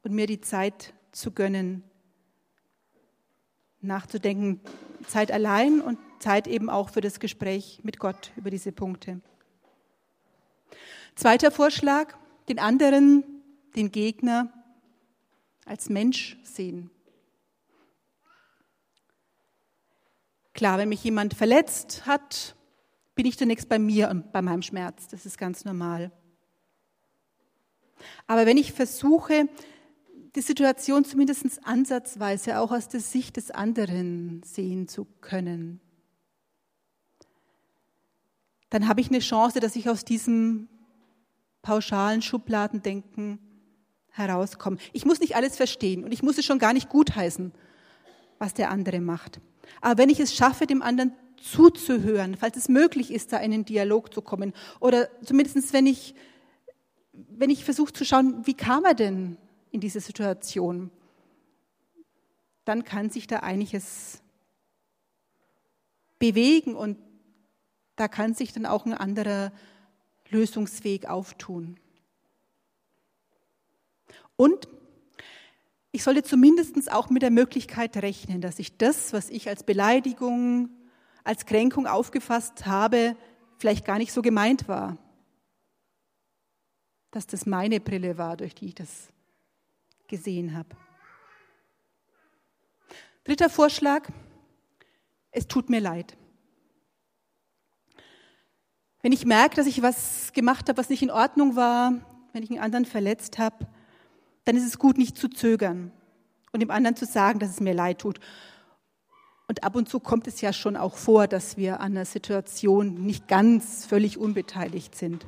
und 0.03 0.13
mir 0.13 0.27
die 0.27 0.41
Zeit 0.41 0.93
zu 1.11 1.31
gönnen, 1.31 1.83
nachzudenken, 3.81 4.61
Zeit 5.07 5.31
allein 5.31 5.81
und 5.81 5.97
Zeit 6.19 6.47
eben 6.47 6.69
auch 6.69 6.89
für 6.89 7.01
das 7.01 7.19
Gespräch 7.19 7.79
mit 7.83 7.99
Gott 7.99 8.31
über 8.35 8.49
diese 8.49 8.71
Punkte. 8.71 9.21
Zweiter 11.15 11.51
Vorschlag, 11.51 12.15
den 12.49 12.59
anderen, 12.59 13.23
den 13.75 13.91
Gegner 13.91 14.51
als 15.65 15.89
Mensch 15.89 16.37
sehen. 16.43 16.89
Klar, 20.53 20.77
wenn 20.77 20.89
mich 20.89 21.03
jemand 21.03 21.33
verletzt 21.33 22.05
hat, 22.05 22.55
bin 23.15 23.25
ich 23.25 23.37
zunächst 23.37 23.67
bei 23.67 23.79
mir 23.79 24.09
und 24.09 24.31
bei 24.31 24.41
meinem 24.41 24.61
Schmerz. 24.61 25.07
Das 25.07 25.25
ist 25.25 25.37
ganz 25.37 25.65
normal. 25.65 26.11
Aber 28.27 28.45
wenn 28.45 28.57
ich 28.57 28.73
versuche, 28.73 29.49
die 30.35 30.41
Situation 30.41 31.05
zumindest 31.05 31.65
ansatzweise 31.65 32.59
auch 32.59 32.71
aus 32.71 32.89
der 32.89 32.99
Sicht 32.99 33.37
des 33.37 33.51
anderen 33.51 34.43
sehen 34.43 34.87
zu 34.87 35.05
können, 35.21 35.79
dann 38.69 38.87
habe 38.87 39.01
ich 39.01 39.09
eine 39.09 39.19
Chance, 39.19 39.59
dass 39.59 39.75
ich 39.75 39.89
aus 39.89 40.05
diesem 40.05 40.67
pauschalen 41.61 42.21
Schubladendenken 42.21 43.39
herauskomme. 44.09 44.77
Ich 44.93 45.05
muss 45.05 45.19
nicht 45.19 45.35
alles 45.35 45.57
verstehen 45.57 46.03
und 46.03 46.11
ich 46.11 46.23
muss 46.23 46.37
es 46.37 46.45
schon 46.45 46.59
gar 46.59 46.73
nicht 46.73 46.89
gutheißen, 46.89 47.51
was 48.39 48.53
der 48.53 48.69
andere 48.69 49.01
macht. 49.01 49.41
Aber 49.81 49.97
wenn 49.97 50.09
ich 50.09 50.19
es 50.19 50.33
schaffe, 50.33 50.67
dem 50.67 50.81
anderen 50.81 51.13
zuzuhören, 51.37 52.37
falls 52.37 52.57
es 52.57 52.69
möglich 52.69 53.11
ist, 53.11 53.33
da 53.33 53.37
in 53.37 53.53
einen 53.53 53.65
Dialog 53.65 54.13
zu 54.13 54.21
kommen, 54.21 54.53
oder 54.79 55.09
zumindest 55.23 55.73
wenn 55.73 55.85
ich, 55.85 56.15
wenn 57.13 57.49
ich 57.49 57.65
versuche 57.65 57.93
zu 57.93 58.05
schauen, 58.05 58.45
wie 58.45 58.53
kam 58.53 58.85
er 58.85 58.93
denn 58.93 59.37
in 59.71 59.79
diese 59.79 59.99
Situation, 59.99 60.91
dann 62.63 62.83
kann 62.83 63.09
sich 63.09 63.27
da 63.27 63.37
einiges 63.37 64.21
bewegen 66.19 66.75
und 66.75 66.97
da 67.95 68.07
kann 68.07 68.33
sich 68.33 68.53
dann 68.53 68.65
auch 68.65 68.85
ein 68.85 68.93
anderer 68.93 69.51
Lösungsweg 70.29 71.07
auftun. 71.07 71.79
Und 74.35 74.67
ich 75.91 76.03
sollte 76.03 76.23
zumindest 76.23 76.91
auch 76.91 77.09
mit 77.09 77.21
der 77.21 77.31
Möglichkeit 77.31 77.95
rechnen, 77.97 78.41
dass 78.41 78.59
ich 78.59 78.77
das, 78.77 79.13
was 79.13 79.29
ich 79.29 79.47
als 79.47 79.63
Beleidigung, 79.63 80.69
als 81.23 81.45
Kränkung 81.45 81.87
aufgefasst 81.87 82.65
habe, 82.65 83.15
vielleicht 83.57 83.85
gar 83.85 83.97
nicht 83.97 84.11
so 84.11 84.21
gemeint 84.21 84.67
war. 84.67 84.97
Dass 87.11 87.27
das 87.27 87.45
meine 87.45 87.79
Brille 87.79 88.17
war, 88.17 88.35
durch 88.35 88.53
die 88.55 88.67
ich 88.67 88.75
das 88.75 89.07
gesehen 90.07 90.55
habe. 90.55 90.75
Dritter 93.23 93.49
Vorschlag, 93.49 94.09
es 95.31 95.47
tut 95.47 95.69
mir 95.69 95.79
leid. 95.79 96.17
Wenn 99.05 99.11
ich 99.11 99.23
merke, 99.23 99.55
dass 99.55 99.67
ich 99.67 99.83
was 99.83 100.33
gemacht 100.33 100.67
habe, 100.67 100.79
was 100.79 100.89
nicht 100.89 101.03
in 101.03 101.11
Ordnung 101.11 101.55
war, 101.55 101.93
wenn 102.33 102.41
ich 102.41 102.49
einen 102.49 102.59
anderen 102.59 102.85
verletzt 102.85 103.37
habe, 103.37 103.67
dann 104.45 104.57
ist 104.57 104.65
es 104.65 104.79
gut, 104.79 104.97
nicht 104.97 105.15
zu 105.15 105.27
zögern 105.27 105.91
und 106.51 106.59
dem 106.59 106.71
anderen 106.71 106.95
zu 106.95 107.05
sagen, 107.05 107.37
dass 107.37 107.51
es 107.51 107.59
mir 107.59 107.75
leid 107.75 107.99
tut. 107.99 108.19
Und 109.47 109.63
ab 109.63 109.75
und 109.75 109.87
zu 109.87 109.99
kommt 109.99 110.25
es 110.25 110.41
ja 110.41 110.51
schon 110.53 110.75
auch 110.75 110.97
vor, 110.97 111.27
dass 111.27 111.55
wir 111.55 111.81
an 111.81 111.91
einer 111.91 112.05
Situation 112.05 112.95
nicht 113.05 113.27
ganz 113.27 113.85
völlig 113.85 114.17
unbeteiligt 114.17 114.95
sind. 114.95 115.27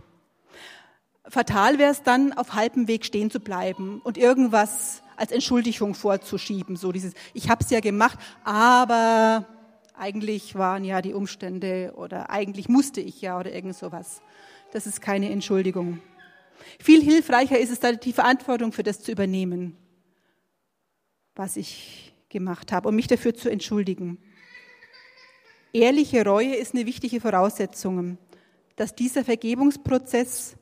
Fatal 1.28 1.78
wäre 1.78 1.92
es 1.92 2.02
dann, 2.02 2.34
auf 2.34 2.56
halbem 2.56 2.88
Weg 2.88 3.06
stehen 3.06 3.30
zu 3.30 3.40
bleiben 3.40 4.02
und 4.04 4.18
irgendwas 4.18 5.04
als 5.18 5.32
Entschuldigung 5.32 5.94
vorzuschieben. 5.94 6.78
So 6.78 6.92
dieses, 6.92 7.14
ich 7.36 7.52
habe 7.52 7.64
es 7.64 7.70
ja 7.70 7.80
gemacht, 7.80 8.18
aber 8.44 9.46
eigentlich 9.98 10.56
waren 10.56 10.84
ja 10.84 11.02
die 11.02 11.14
Umstände 11.14 11.94
oder 11.96 12.30
eigentlich 12.30 12.70
musste 12.70 13.02
ich 13.02 13.22
ja 13.22 13.40
oder 13.40 13.52
irgend 13.52 13.76
sowas. 13.76 14.22
Das 14.72 14.86
ist 14.86 15.02
keine 15.02 15.30
Entschuldigung. 15.32 16.02
Viel 16.80 17.02
hilfreicher 17.02 17.58
ist 17.58 17.72
es 17.72 18.00
die 18.00 18.14
Verantwortung 18.14 18.72
für 18.72 18.84
das 18.84 19.02
zu 19.02 19.12
übernehmen, 19.12 19.78
was 21.36 21.58
ich 21.58 22.14
gemacht 22.30 22.72
habe, 22.72 22.90
um 22.90 22.96
mich 22.96 23.08
dafür 23.08 23.34
zu 23.34 23.50
entschuldigen. 23.50 24.20
Ehrliche 25.74 26.26
Reue 26.26 26.56
ist 26.56 26.74
eine 26.74 26.86
wichtige 26.86 27.22
Voraussetzung, 27.22 28.18
dass 28.76 28.96
dieser 28.96 29.24
Vergebungsprozess 29.24 30.56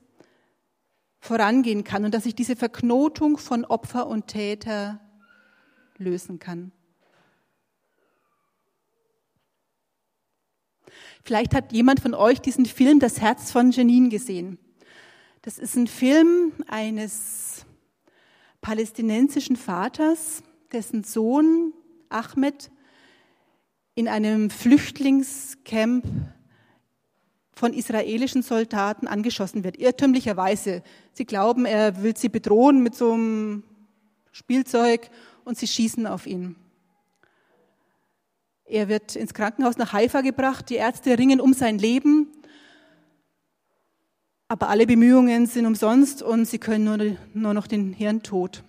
vorangehen 1.20 1.84
kann 1.84 2.04
und 2.04 2.14
dass 2.14 2.24
sich 2.24 2.34
diese 2.34 2.56
Verknotung 2.56 3.36
von 3.38 3.64
Opfer 3.64 4.06
und 4.06 4.28
Täter 4.28 5.00
lösen 5.98 6.38
kann. 6.38 6.72
Vielleicht 11.22 11.54
hat 11.54 11.72
jemand 11.72 12.00
von 12.00 12.14
euch 12.14 12.40
diesen 12.40 12.66
Film 12.66 13.00
Das 13.00 13.20
Herz 13.20 13.50
von 13.50 13.70
Janine 13.70 14.08
gesehen. 14.08 14.58
Das 15.42 15.58
ist 15.58 15.76
ein 15.76 15.86
Film 15.86 16.52
eines 16.66 17.64
palästinensischen 18.60 19.56
Vaters, 19.56 20.42
dessen 20.72 21.04
Sohn 21.04 21.72
Ahmed 22.08 22.70
in 23.94 24.08
einem 24.08 24.50
Flüchtlingscamp 24.50 26.04
von 27.52 27.72
israelischen 27.72 28.42
Soldaten 28.42 29.06
angeschossen 29.06 29.64
wird, 29.64 29.78
irrtümlicherweise. 29.78 30.82
Sie 31.12 31.24
glauben, 31.24 31.64
er 31.64 32.02
will 32.02 32.16
sie 32.16 32.28
bedrohen 32.28 32.82
mit 32.82 32.94
so 32.94 33.12
einem 33.12 33.62
Spielzeug 34.32 35.08
und 35.44 35.56
sie 35.56 35.66
schießen 35.66 36.06
auf 36.06 36.26
ihn. 36.26 36.56
Er 38.68 38.88
wird 38.88 39.14
ins 39.14 39.32
Krankenhaus 39.32 39.76
nach 39.76 39.92
Haifa 39.92 40.22
gebracht, 40.22 40.70
die 40.70 40.74
Ärzte 40.74 41.16
ringen 41.16 41.40
um 41.40 41.52
sein 41.52 41.78
Leben, 41.78 42.26
aber 44.48 44.68
alle 44.68 44.86
Bemühungen 44.86 45.46
sind 45.46 45.66
umsonst 45.66 46.20
und 46.20 46.46
sie 46.46 46.58
können 46.58 46.84
nur, 46.84 47.16
nur 47.32 47.54
noch 47.54 47.68
den 47.68 47.92
Hirntod 47.92 48.64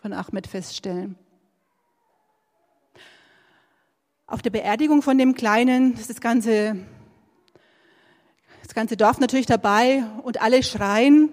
von 0.00 0.14
Ahmed 0.14 0.46
feststellen. 0.46 1.16
Auf 4.26 4.40
der 4.40 4.50
Beerdigung 4.50 5.02
von 5.02 5.18
dem 5.18 5.34
Kleinen 5.34 5.92
ist 5.94 6.08
das 6.08 6.20
ganze, 6.22 6.76
das 8.62 8.74
ganze 8.74 8.96
Dorf 8.96 9.20
natürlich 9.20 9.46
dabei 9.46 10.04
und 10.22 10.40
alle 10.40 10.62
schreien 10.62 11.28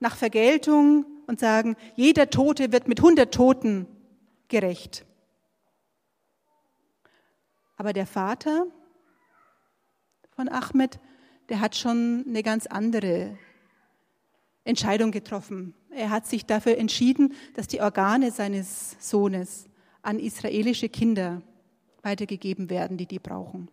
nach 0.00 0.16
Vergeltung 0.16 1.04
und 1.26 1.38
sagen, 1.38 1.76
jeder 1.96 2.30
Tote 2.30 2.72
wird 2.72 2.88
mit 2.88 3.00
100 3.00 3.32
Toten 3.32 3.86
gerecht. 4.48 5.04
Aber 7.78 7.92
der 7.92 8.06
Vater 8.06 8.66
von 10.34 10.48
Ahmed, 10.48 10.98
der 11.48 11.60
hat 11.60 11.76
schon 11.76 12.24
eine 12.26 12.42
ganz 12.42 12.66
andere 12.66 13.38
Entscheidung 14.64 15.12
getroffen. 15.12 15.74
Er 15.90 16.10
hat 16.10 16.26
sich 16.26 16.44
dafür 16.44 16.76
entschieden, 16.76 17.32
dass 17.54 17.68
die 17.68 17.80
Organe 17.80 18.32
seines 18.32 18.96
Sohnes 18.98 19.68
an 20.02 20.18
israelische 20.18 20.88
Kinder 20.88 21.40
weitergegeben 22.02 22.68
werden, 22.68 22.96
die 22.96 23.06
die 23.06 23.20
brauchen. 23.20 23.70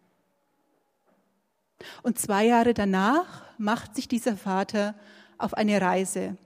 Und 2.03 2.19
zwei 2.19 2.45
Jahre 2.45 2.75
danach 2.75 3.43
macht 3.57 3.95
sich 3.95 4.07
dieser 4.07 4.37
Vater 4.37 4.95
auf 5.39 5.55
eine 5.55 5.81
Reise, 5.81 6.37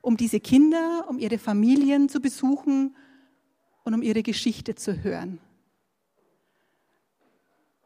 um 0.00 0.16
diese 0.16 0.40
Kinder, 0.40 1.04
um 1.08 1.18
ihre 1.18 1.38
Familien 1.38 2.08
zu 2.08 2.20
besuchen 2.20 2.96
und 3.84 3.94
um 3.94 4.02
ihre 4.02 4.22
Geschichte 4.22 4.74
zu 4.74 5.02
hören. 5.04 5.38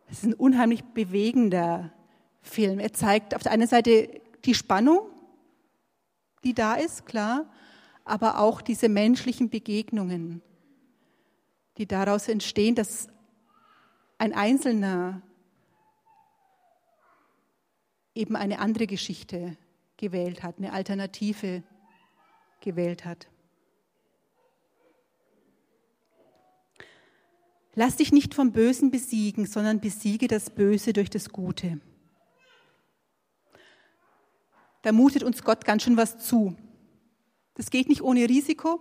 Es 0.09 0.19
ist 0.19 0.25
ein 0.25 0.35
unheimlich 0.35 0.85
bewegender 0.85 1.93
Film. 2.41 2.79
Er 2.79 2.93
zeigt 2.93 3.35
auf 3.35 3.43
der 3.43 3.53
einen 3.53 3.67
Seite 3.67 4.21
die 4.45 4.55
Spannung, 4.55 5.01
die 6.45 6.55
da 6.55 6.75
ist, 6.75 7.07
klar, 7.07 7.51
aber 8.05 8.39
auch 8.39 8.61
diese 8.61 8.89
menschlichen 8.89 9.51
Begegnungen, 9.51 10.43
die 11.77 11.87
daraus 11.87 12.29
entstehen, 12.29 12.77
dass 12.77 13.09
ein 14.19 14.33
Einzelner 14.33 15.23
eben 18.15 18.37
eine 18.37 18.61
andere 18.61 18.87
Geschichte 18.87 19.57
gewählt 19.97 20.43
hat, 20.43 20.59
eine 20.59 20.73
Alternative 20.73 21.63
gewählt 22.61 23.05
hat. 23.05 23.29
Lass 27.79 27.97
dich 27.97 28.11
nicht 28.11 28.35
vom 28.35 28.53
Bösen 28.53 28.91
besiegen, 28.91 29.45
sondern 29.45 29.81
besiege 29.81 30.29
das 30.29 30.49
Böse 30.49 30.95
durch 30.95 31.11
das 31.11 31.29
Gute. 31.29 31.79
Da 34.81 34.93
mutet 34.93 35.23
uns 35.23 35.43
Gott 35.45 35.67
ganz 35.67 35.83
schön 35.83 35.99
was 35.99 36.17
zu. 36.17 36.57
Das 37.53 37.69
geht 37.69 37.91
nicht 37.91 38.01
ohne 38.01 38.31
Risiko, 38.31 38.81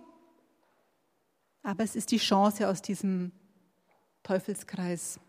aber 1.62 1.84
es 1.84 1.94
ist 1.94 2.10
die 2.10 2.16
Chance, 2.16 2.68
aus 2.68 2.80
diesem 2.80 3.32
Teufelskreis 4.22 5.20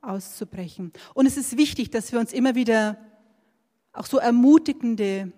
auszubrechen. 0.00 0.94
Und 1.12 1.26
es 1.26 1.36
ist 1.36 1.58
wichtig, 1.58 1.90
dass 1.90 2.10
wir 2.10 2.20
uns 2.20 2.32
immer 2.32 2.54
wieder 2.54 2.96
auch 3.92 4.06
so 4.06 4.16
ermutigende 4.16 5.30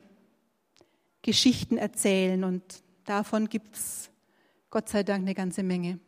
Geschichten 1.22 1.78
erzählen. 1.78 2.44
Und 2.44 2.62
davon 3.04 3.48
gibt 3.48 3.74
es 3.74 4.10
Gott 4.70 4.88
sei 4.88 5.02
Dank 5.02 5.22
eine 5.22 5.34
ganze 5.34 5.64
Menge. 5.64 5.98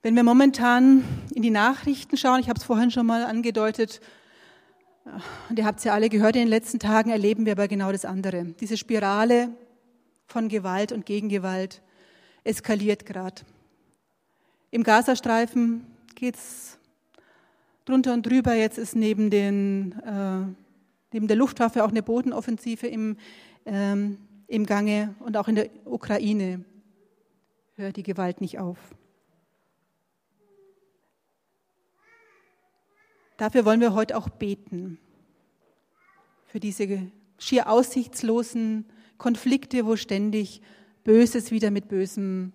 Wenn 0.00 0.14
wir 0.14 0.22
momentan 0.22 1.02
in 1.34 1.42
die 1.42 1.50
Nachrichten 1.50 2.16
schauen, 2.16 2.38
ich 2.38 2.48
habe 2.48 2.58
es 2.58 2.64
vorhin 2.64 2.92
schon 2.92 3.06
mal 3.06 3.24
angedeutet, 3.24 4.00
und 5.48 5.58
ihr 5.58 5.64
habt 5.64 5.78
es 5.78 5.84
ja 5.84 5.92
alle 5.92 6.08
gehört, 6.08 6.36
in 6.36 6.42
den 6.42 6.48
letzten 6.48 6.78
Tagen 6.78 7.10
erleben 7.10 7.46
wir 7.46 7.52
aber 7.52 7.66
genau 7.66 7.90
das 7.90 8.04
andere. 8.04 8.44
Diese 8.60 8.76
Spirale 8.76 9.48
von 10.26 10.48
Gewalt 10.48 10.92
und 10.92 11.04
Gegengewalt 11.04 11.82
eskaliert 12.44 13.06
gerade. 13.06 13.42
Im 14.70 14.84
Gazastreifen 14.84 15.84
geht 16.14 16.36
es 16.36 16.78
drunter 17.84 18.12
und 18.12 18.24
drüber. 18.24 18.54
Jetzt 18.54 18.78
ist 18.78 18.94
neben, 18.94 19.30
den, 19.30 19.92
äh, 20.02 20.46
neben 21.12 21.26
der 21.26 21.36
Luftwaffe 21.36 21.82
auch 21.82 21.88
eine 21.88 22.02
Bodenoffensive 22.02 22.86
im, 22.86 23.16
ähm, 23.66 24.18
im 24.46 24.64
Gange 24.64 25.14
und 25.20 25.36
auch 25.36 25.48
in 25.48 25.56
der 25.56 25.70
Ukraine 25.86 26.64
hört 27.76 27.96
die 27.96 28.02
Gewalt 28.04 28.40
nicht 28.40 28.58
auf. 28.58 28.78
Dafür 33.38 33.64
wollen 33.64 33.80
wir 33.80 33.94
heute 33.94 34.16
auch 34.16 34.28
beten. 34.28 34.98
Für 36.46 36.58
diese 36.58 37.06
schier 37.38 37.70
aussichtslosen 37.70 38.84
Konflikte, 39.16 39.86
wo 39.86 39.94
ständig 39.94 40.60
Böses 41.04 41.52
wieder 41.52 41.70
mit 41.70 41.88
Bösem 41.88 42.52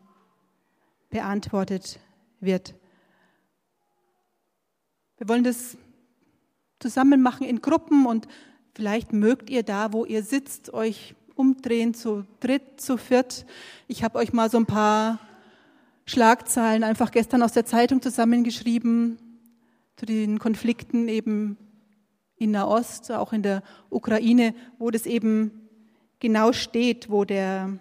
beantwortet 1.10 2.00
wird. 2.42 2.76
Wir 5.18 5.30
wollen 5.30 5.46
das 5.46 5.78
zusammen 6.80 7.22
machen 7.22 7.48
in 7.48 7.62
Gruppen 7.62 8.06
und 8.06 8.28
vielleicht 8.76 9.14
mögt 9.14 9.50
ihr 9.50 9.64
da, 9.64 9.94
wo 9.94 10.04
ihr 10.04 10.22
sitzt, 10.22 10.74
euch 10.74 11.16
umdrehen 11.36 11.94
zu 11.94 12.26
dritt, 12.42 12.82
zu 12.82 12.98
viert. 12.98 13.46
Ich 13.88 14.04
habe 14.04 14.20
euch 14.20 14.34
mal 14.34 14.50
so 14.50 14.58
ein 14.58 14.66
paar 14.66 15.20
Schlagzeilen 16.06 16.84
einfach 16.84 17.12
gestern 17.12 17.42
aus 17.42 17.54
der 17.54 17.66
Zeitung 17.66 18.02
zusammengeschrieben 18.02 19.18
zu 19.96 20.06
den 20.06 20.40
Konflikten 20.40 21.08
eben 21.08 21.58
in 22.36 22.52
Nahost, 22.52 23.12
auch 23.12 23.34
in 23.34 23.44
der 23.44 23.64
Ukraine, 23.90 24.54
wo 24.80 24.92
das 24.92 25.06
eben 25.06 25.70
genau 26.20 26.52
steht, 26.52 27.10
wo 27.10 27.26
der 27.26 27.80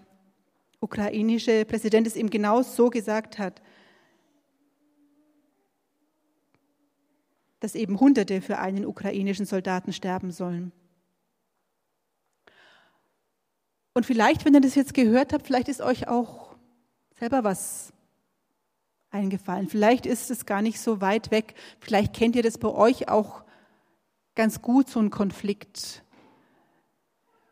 ukrainische 0.80 1.64
Präsident 1.64 2.06
es 2.06 2.16
eben 2.16 2.30
genau 2.30 2.62
so 2.62 2.90
gesagt 2.90 3.38
hat, 3.38 3.62
dass 7.60 7.76
eben 7.76 8.00
Hunderte 8.00 8.40
für 8.40 8.58
einen 8.58 8.84
ukrainischen 8.84 9.46
Soldaten 9.46 9.92
sterben 9.92 10.32
sollen. 10.32 10.72
Und 13.94 14.06
vielleicht, 14.06 14.44
wenn 14.44 14.54
ihr 14.54 14.60
das 14.60 14.74
jetzt 14.74 14.94
gehört 14.94 15.32
habt, 15.32 15.46
vielleicht 15.46 15.68
ist 15.68 15.80
euch 15.80 16.08
auch 16.08 16.56
selber 17.18 17.44
was 17.44 17.92
eingefallen. 19.12 19.68
Vielleicht 19.68 20.06
ist 20.06 20.30
es 20.30 20.46
gar 20.46 20.62
nicht 20.62 20.80
so 20.80 21.00
weit 21.00 21.30
weg. 21.30 21.54
Vielleicht 21.80 22.14
kennt 22.14 22.34
ihr 22.34 22.42
das 22.42 22.58
bei 22.58 22.68
euch 22.68 23.08
auch 23.08 23.44
ganz 24.34 24.62
gut, 24.62 24.88
so 24.88 24.98
ein 24.98 25.10
Konflikt 25.10 26.02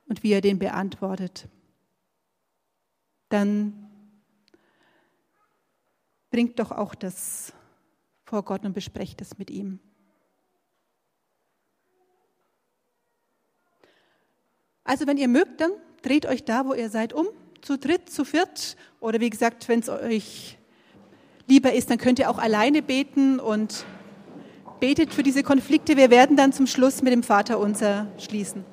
und 0.08 0.22
wie 0.22 0.30
ihr 0.30 0.40
den 0.40 0.58
beantwortet. 0.58 1.48
Dann 3.28 3.88
bringt 6.30 6.58
doch 6.58 6.70
auch 6.72 6.94
das 6.94 7.52
vor 8.24 8.44
Gott 8.44 8.64
und 8.64 8.72
besprecht 8.72 9.20
es 9.20 9.38
mit 9.38 9.50
ihm. 9.50 9.80
Also 14.84 15.06
wenn 15.06 15.18
ihr 15.18 15.28
mögt, 15.28 15.60
dann 15.60 15.72
dreht 16.02 16.26
euch 16.26 16.44
da, 16.44 16.64
wo 16.66 16.74
ihr 16.74 16.90
seid, 16.90 17.12
um, 17.12 17.28
zu 17.60 17.78
dritt, 17.78 18.08
zu 18.10 18.24
viert 18.24 18.76
oder 19.00 19.20
wie 19.20 19.30
gesagt, 19.30 19.68
wenn 19.68 19.80
es 19.80 19.88
euch 19.88 20.58
lieber 21.50 21.72
ist, 21.72 21.90
dann 21.90 21.98
könnt 21.98 22.18
ihr 22.18 22.30
auch 22.30 22.38
alleine 22.38 22.80
beten 22.80 23.38
und 23.38 23.84
betet 24.78 25.12
für 25.12 25.22
diese 25.22 25.42
Konflikte. 25.42 25.96
Wir 25.96 26.10
werden 26.10 26.36
dann 26.36 26.52
zum 26.52 26.66
Schluss 26.66 27.02
mit 27.02 27.12
dem 27.12 27.22
Vater 27.22 27.58
unser 27.58 28.06
schließen. 28.18 28.64